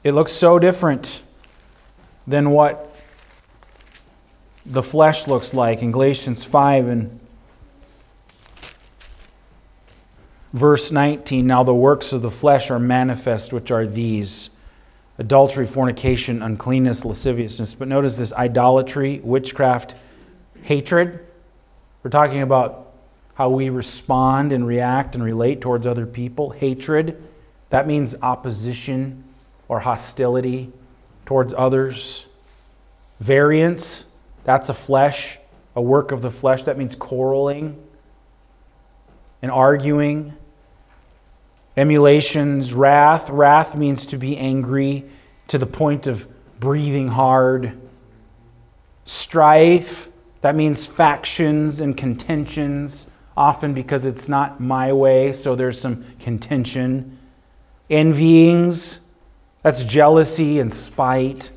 It 0.03 0.13
looks 0.13 0.31
so 0.31 0.57
different 0.57 1.21
than 2.25 2.49
what 2.49 2.95
the 4.65 4.81
flesh 4.81 5.27
looks 5.27 5.53
like 5.53 5.81
in 5.81 5.91
Galatians 5.91 6.43
5 6.43 6.87
and 6.87 7.19
verse 10.53 10.91
19. 10.91 11.45
Now 11.45 11.63
the 11.63 11.73
works 11.73 12.13
of 12.13 12.21
the 12.23 12.31
flesh 12.31 12.71
are 12.71 12.79
manifest, 12.79 13.53
which 13.53 13.69
are 13.69 13.85
these 13.85 14.49
adultery, 15.19 15.67
fornication, 15.67 16.41
uncleanness, 16.41 17.05
lasciviousness. 17.05 17.75
But 17.75 17.87
notice 17.87 18.15
this 18.15 18.33
idolatry, 18.33 19.19
witchcraft, 19.23 19.93
hatred. 20.63 21.25
We're 22.01 22.09
talking 22.09 22.41
about 22.41 22.90
how 23.33 23.49
we 23.49 23.69
respond 23.69 24.51
and 24.51 24.67
react 24.67 25.15
and 25.15 25.23
relate 25.23 25.61
towards 25.61 25.87
other 25.87 26.05
people. 26.05 26.49
Hatred, 26.51 27.21
that 27.69 27.87
means 27.87 28.15
opposition 28.21 29.23
or 29.67 29.79
hostility 29.79 30.71
towards 31.25 31.53
others. 31.53 32.25
Variance, 33.19 34.05
that's 34.43 34.69
a 34.69 34.73
flesh, 34.73 35.39
a 35.75 35.81
work 35.81 36.11
of 36.11 36.21
the 36.21 36.31
flesh. 36.31 36.63
That 36.63 36.77
means 36.77 36.95
quarreling 36.95 37.81
and 39.41 39.49
arguing. 39.49 40.33
Emulations, 41.77 42.73
wrath. 42.73 43.29
Wrath 43.29 43.75
means 43.75 44.05
to 44.07 44.17
be 44.17 44.37
angry 44.37 45.05
to 45.47 45.57
the 45.57 45.65
point 45.65 46.05
of 46.05 46.27
breathing 46.59 47.07
hard. 47.07 47.79
Strife, 49.05 50.09
that 50.41 50.55
means 50.55 50.85
factions 50.85 51.79
and 51.79 51.95
contentions 51.95 53.07
often 53.41 53.73
because 53.73 54.05
it's 54.05 54.29
not 54.29 54.59
my 54.59 54.93
way, 54.93 55.33
so 55.33 55.55
there's 55.55 55.81
some 55.81 56.05
contention. 56.19 57.17
Envyings, 57.89 58.99
that's 59.63 59.83
jealousy 59.83 60.59
and 60.59 60.71
spite. 60.71 61.49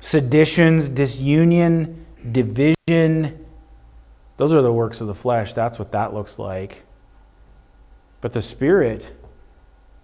Seditions, 0.00 0.88
disunion, 0.88 2.04
division. 2.32 3.46
Those 4.38 4.52
are 4.52 4.60
the 4.60 4.72
works 4.72 5.00
of 5.00 5.06
the 5.06 5.14
flesh. 5.14 5.52
That's 5.52 5.78
what 5.78 5.92
that 5.92 6.12
looks 6.12 6.36
like. 6.36 6.82
But 8.20 8.32
the 8.32 8.42
Spirit, 8.42 9.12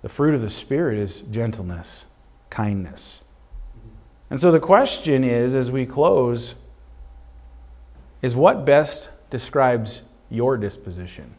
the 0.02 0.09
fruit 0.09 0.33
of 0.35 0.42
the 0.42 0.50
Spirit 0.50 0.98
is 0.98 1.22
gentleness, 1.22 2.07
kindness. 2.50 3.24
And 4.30 4.38
so 4.38 4.52
the 4.52 4.61
question 4.61 5.24
is, 5.24 5.57
as 5.57 5.72
we 5.72 5.87
close, 5.87 6.54
is 8.22 8.37
what 8.37 8.64
best 8.64 9.09
describes 9.28 10.02
your 10.35 10.57
disposition? 10.57 11.35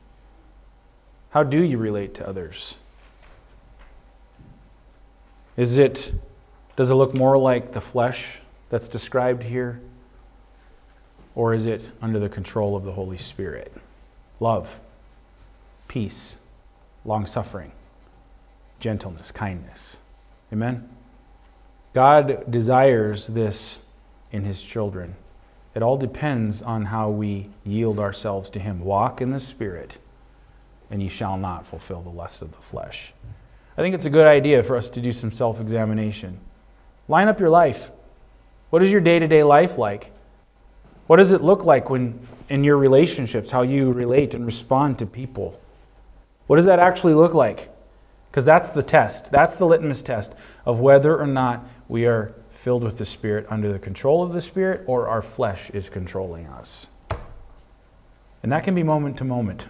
How 1.29 1.43
do 1.43 1.61
you 1.61 1.77
relate 1.77 2.13
to 2.15 2.27
others? 2.27 2.75
Is 5.57 5.77
it 5.77 6.11
does 6.75 6.91
it 6.91 6.95
look 6.95 7.17
more 7.17 7.37
like 7.37 7.71
the 7.71 7.81
flesh 7.81 8.39
that's 8.69 8.87
described 8.87 9.43
here? 9.43 9.79
Or 11.33 11.53
is 11.53 11.65
it 11.65 11.89
under 12.01 12.19
the 12.19 12.29
control 12.29 12.75
of 12.75 12.83
the 12.83 12.93
Holy 12.93 13.17
Spirit? 13.17 13.73
Love, 14.39 14.79
peace, 15.87 16.37
long 17.05 17.25
suffering, 17.25 17.71
gentleness, 18.79 19.31
kindness. 19.31 19.97
Amen? 20.51 20.89
God 21.93 22.51
desires 22.51 23.27
this 23.27 23.79
in 24.31 24.43
His 24.43 24.61
children. 24.61 25.15
It 25.75 25.83
all 25.83 25.97
depends 25.97 26.61
on 26.61 26.85
how 26.85 27.09
we 27.09 27.49
yield 27.65 27.99
ourselves 27.99 28.49
to 28.51 28.59
Him. 28.59 28.79
Walk 28.79 29.21
in 29.21 29.29
the 29.29 29.39
Spirit, 29.41 29.97
and 30.89 31.03
ye 31.03 31.09
shall 31.09 31.37
not 31.37 31.67
fulfill 31.67 32.01
the 32.01 32.09
lusts 32.09 32.41
of 32.41 32.51
the 32.51 32.61
flesh. 32.61 33.13
I 33.77 33.81
think 33.81 33.93
it's 33.93 34.05
a 34.05 34.09
good 34.09 34.25
idea 34.25 34.63
for 34.63 34.77
us 34.77 34.89
to 34.91 35.01
do 35.01 35.11
some 35.11 35.31
self 35.31 35.59
examination. 35.59 36.39
Line 37.09 37.27
up 37.27 37.39
your 37.39 37.49
life. 37.49 37.91
What 38.69 38.81
is 38.81 38.91
your 38.91 39.01
day 39.01 39.19
to 39.19 39.27
day 39.27 39.43
life 39.43 39.77
like? 39.77 40.11
What 41.07 41.17
does 41.17 41.33
it 41.33 41.41
look 41.41 41.65
like 41.65 41.89
when 41.89 42.19
in 42.49 42.63
your 42.63 42.77
relationships, 42.77 43.51
how 43.51 43.61
you 43.63 43.91
relate 43.91 44.33
and 44.33 44.45
respond 44.45 44.97
to 44.99 45.05
people? 45.05 45.59
What 46.47 46.55
does 46.55 46.65
that 46.65 46.79
actually 46.79 47.15
look 47.15 47.33
like? 47.33 47.69
Because 48.31 48.45
that's 48.45 48.69
the 48.69 48.83
test. 48.83 49.31
That's 49.31 49.55
the 49.55 49.65
litmus 49.65 50.01
test 50.01 50.33
of 50.65 50.79
whether 50.79 51.19
or 51.19 51.27
not 51.27 51.65
we 51.87 52.05
are 52.05 52.33
filled 52.65 52.83
with 52.83 52.97
the 52.97 53.05
Spirit 53.05 53.45
under 53.51 53.71
the 53.71 53.77
control 53.77 54.23
of 54.23 54.33
the 54.33 54.41
Spirit 54.41 54.81
or 54.87 55.07
our 55.07 55.21
flesh 55.21 55.69
is 55.69 55.87
controlling 55.87 56.47
us. 56.47 56.87
And 58.41 58.51
that 58.51 58.63
can 58.63 58.73
be 58.73 58.81
moment 58.81 59.17
to 59.17 59.23
moment. 59.23 59.67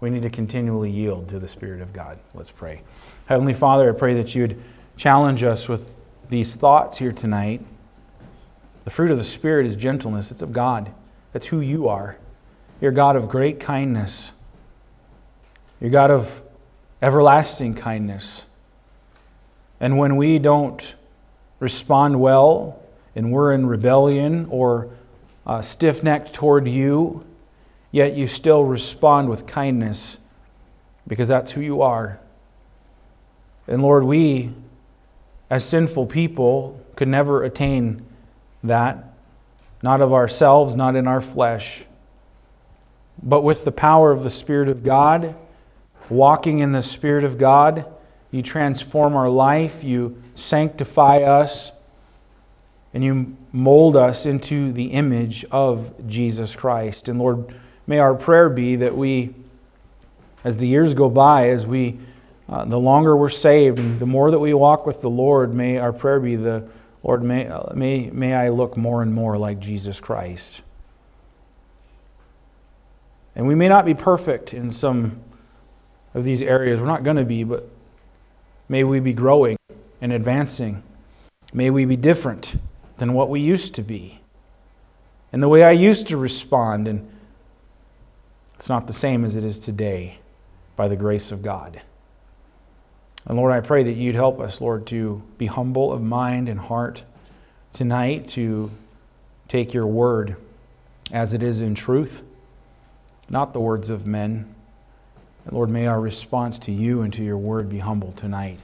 We 0.00 0.08
need 0.08 0.22
to 0.22 0.30
continually 0.30 0.90
yield 0.90 1.28
to 1.28 1.38
the 1.38 1.48
Spirit 1.48 1.82
of 1.82 1.92
God. 1.92 2.18
Let's 2.32 2.50
pray. 2.50 2.80
Heavenly 3.26 3.52
Father, 3.52 3.90
I 3.90 3.92
pray 3.92 4.14
that 4.14 4.34
you'd 4.34 4.58
challenge 4.96 5.42
us 5.42 5.68
with 5.68 6.06
these 6.30 6.54
thoughts 6.54 6.96
here 6.96 7.12
tonight. 7.12 7.60
The 8.86 8.90
fruit 8.90 9.10
of 9.10 9.18
the 9.18 9.22
Spirit 9.22 9.66
is 9.66 9.76
gentleness, 9.76 10.30
it's 10.30 10.40
of 10.40 10.54
God. 10.54 10.90
That's 11.34 11.44
who 11.44 11.60
you 11.60 11.88
are. 11.88 12.16
You're 12.80 12.90
God 12.90 13.16
of 13.16 13.28
great 13.28 13.60
kindness. 13.60 14.32
You're 15.78 15.90
God 15.90 16.10
of 16.10 16.40
everlasting 17.02 17.74
kindness. 17.74 18.46
And 19.78 19.98
when 19.98 20.16
we 20.16 20.38
don't 20.38 20.94
respond 21.60 22.20
well 22.20 22.80
and 23.14 23.32
we're 23.32 23.52
in 23.52 23.66
rebellion 23.66 24.46
or 24.50 24.90
uh, 25.46 25.62
stiff 25.62 26.02
necked 26.02 26.32
toward 26.32 26.68
you, 26.68 27.24
yet 27.90 28.14
you 28.14 28.26
still 28.26 28.64
respond 28.64 29.28
with 29.28 29.46
kindness 29.46 30.18
because 31.06 31.28
that's 31.28 31.52
who 31.52 31.60
you 31.60 31.82
are. 31.82 32.20
And 33.66 33.82
Lord, 33.82 34.04
we, 34.04 34.52
as 35.50 35.64
sinful 35.64 36.06
people, 36.06 36.80
could 36.96 37.08
never 37.08 37.42
attain 37.42 38.04
that, 38.62 39.12
not 39.82 40.00
of 40.00 40.12
ourselves, 40.12 40.74
not 40.74 40.96
in 40.96 41.06
our 41.06 41.20
flesh, 41.20 41.84
but 43.22 43.42
with 43.42 43.64
the 43.64 43.72
power 43.72 44.10
of 44.10 44.22
the 44.22 44.30
Spirit 44.30 44.68
of 44.68 44.82
God, 44.82 45.34
walking 46.08 46.58
in 46.58 46.72
the 46.72 46.82
Spirit 46.82 47.24
of 47.24 47.38
God, 47.38 47.84
you 48.30 48.42
transform 48.42 49.16
our 49.16 49.28
life, 49.28 49.82
you 49.82 50.22
sanctify 50.34 51.18
us, 51.18 51.72
and 52.92 53.02
you 53.04 53.36
mold 53.52 53.96
us 53.96 54.26
into 54.26 54.72
the 54.72 54.86
image 54.86 55.44
of 55.50 56.06
Jesus 56.06 56.56
Christ. 56.56 57.08
And 57.08 57.18
Lord, 57.18 57.54
may 57.86 57.98
our 57.98 58.14
prayer 58.14 58.48
be 58.48 58.76
that 58.76 58.96
we, 58.96 59.34
as 60.44 60.56
the 60.56 60.66
years 60.66 60.94
go 60.94 61.08
by, 61.08 61.48
as 61.50 61.66
we, 61.66 61.98
uh, 62.48 62.64
the 62.64 62.78
longer 62.78 63.16
we're 63.16 63.28
saved, 63.28 63.78
and 63.78 63.98
the 63.98 64.06
more 64.06 64.30
that 64.30 64.38
we 64.38 64.52
walk 64.54 64.86
with 64.86 65.00
the 65.00 65.10
Lord, 65.10 65.54
may 65.54 65.78
our 65.78 65.92
prayer 65.92 66.20
be 66.20 66.36
the 66.36 66.68
Lord, 67.02 67.22
may, 67.22 67.46
uh, 67.46 67.72
may, 67.74 68.10
may 68.10 68.34
I 68.34 68.48
look 68.48 68.76
more 68.76 69.02
and 69.02 69.14
more 69.14 69.38
like 69.38 69.58
Jesus 69.58 70.00
Christ. 70.00 70.62
And 73.36 73.46
we 73.46 73.54
may 73.54 73.68
not 73.68 73.86
be 73.86 73.94
perfect 73.94 74.52
in 74.52 74.70
some 74.72 75.20
of 76.12 76.24
these 76.24 76.42
areas. 76.42 76.80
We're 76.80 76.86
not 76.86 77.04
going 77.04 77.18
to 77.18 77.24
be, 77.24 77.44
but 77.44 77.68
may 78.68 78.84
we 78.84 79.00
be 79.00 79.12
growing 79.12 79.56
and 80.00 80.12
advancing. 80.12 80.82
May 81.52 81.70
we 81.70 81.84
be 81.84 81.96
different 81.96 82.56
than 82.98 83.14
what 83.14 83.30
we 83.30 83.40
used 83.40 83.74
to 83.76 83.82
be. 83.82 84.20
And 85.32 85.42
the 85.42 85.48
way 85.48 85.64
I 85.64 85.72
used 85.72 86.08
to 86.08 86.16
respond, 86.16 86.88
and 86.88 87.08
it's 88.54 88.68
not 88.68 88.86
the 88.86 88.92
same 88.92 89.24
as 89.24 89.36
it 89.36 89.44
is 89.44 89.58
today 89.58 90.18
by 90.76 90.88
the 90.88 90.96
grace 90.96 91.32
of 91.32 91.42
God. 91.42 91.80
And 93.26 93.36
Lord, 93.36 93.52
I 93.52 93.60
pray 93.60 93.82
that 93.82 93.92
you'd 93.92 94.14
help 94.14 94.40
us, 94.40 94.60
Lord, 94.60 94.86
to 94.86 95.22
be 95.36 95.46
humble 95.46 95.92
of 95.92 96.02
mind 96.02 96.48
and 96.48 96.58
heart 96.58 97.04
tonight, 97.72 98.28
to 98.30 98.70
take 99.48 99.74
your 99.74 99.86
word 99.86 100.36
as 101.12 101.32
it 101.32 101.42
is 101.42 101.60
in 101.60 101.74
truth, 101.74 102.22
not 103.28 103.52
the 103.52 103.60
words 103.60 103.90
of 103.90 104.06
men. 104.06 104.54
Lord, 105.50 105.70
may 105.70 105.86
our 105.86 106.00
response 106.00 106.58
to 106.60 106.72
you 106.72 107.02
and 107.02 107.12
to 107.14 107.22
your 107.24 107.38
word 107.38 107.68
be 107.68 107.78
humble 107.78 108.12
tonight. 108.12 108.60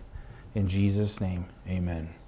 In 0.55 0.69
Jesus' 0.69 1.21
name, 1.21 1.47
amen. 1.69 2.15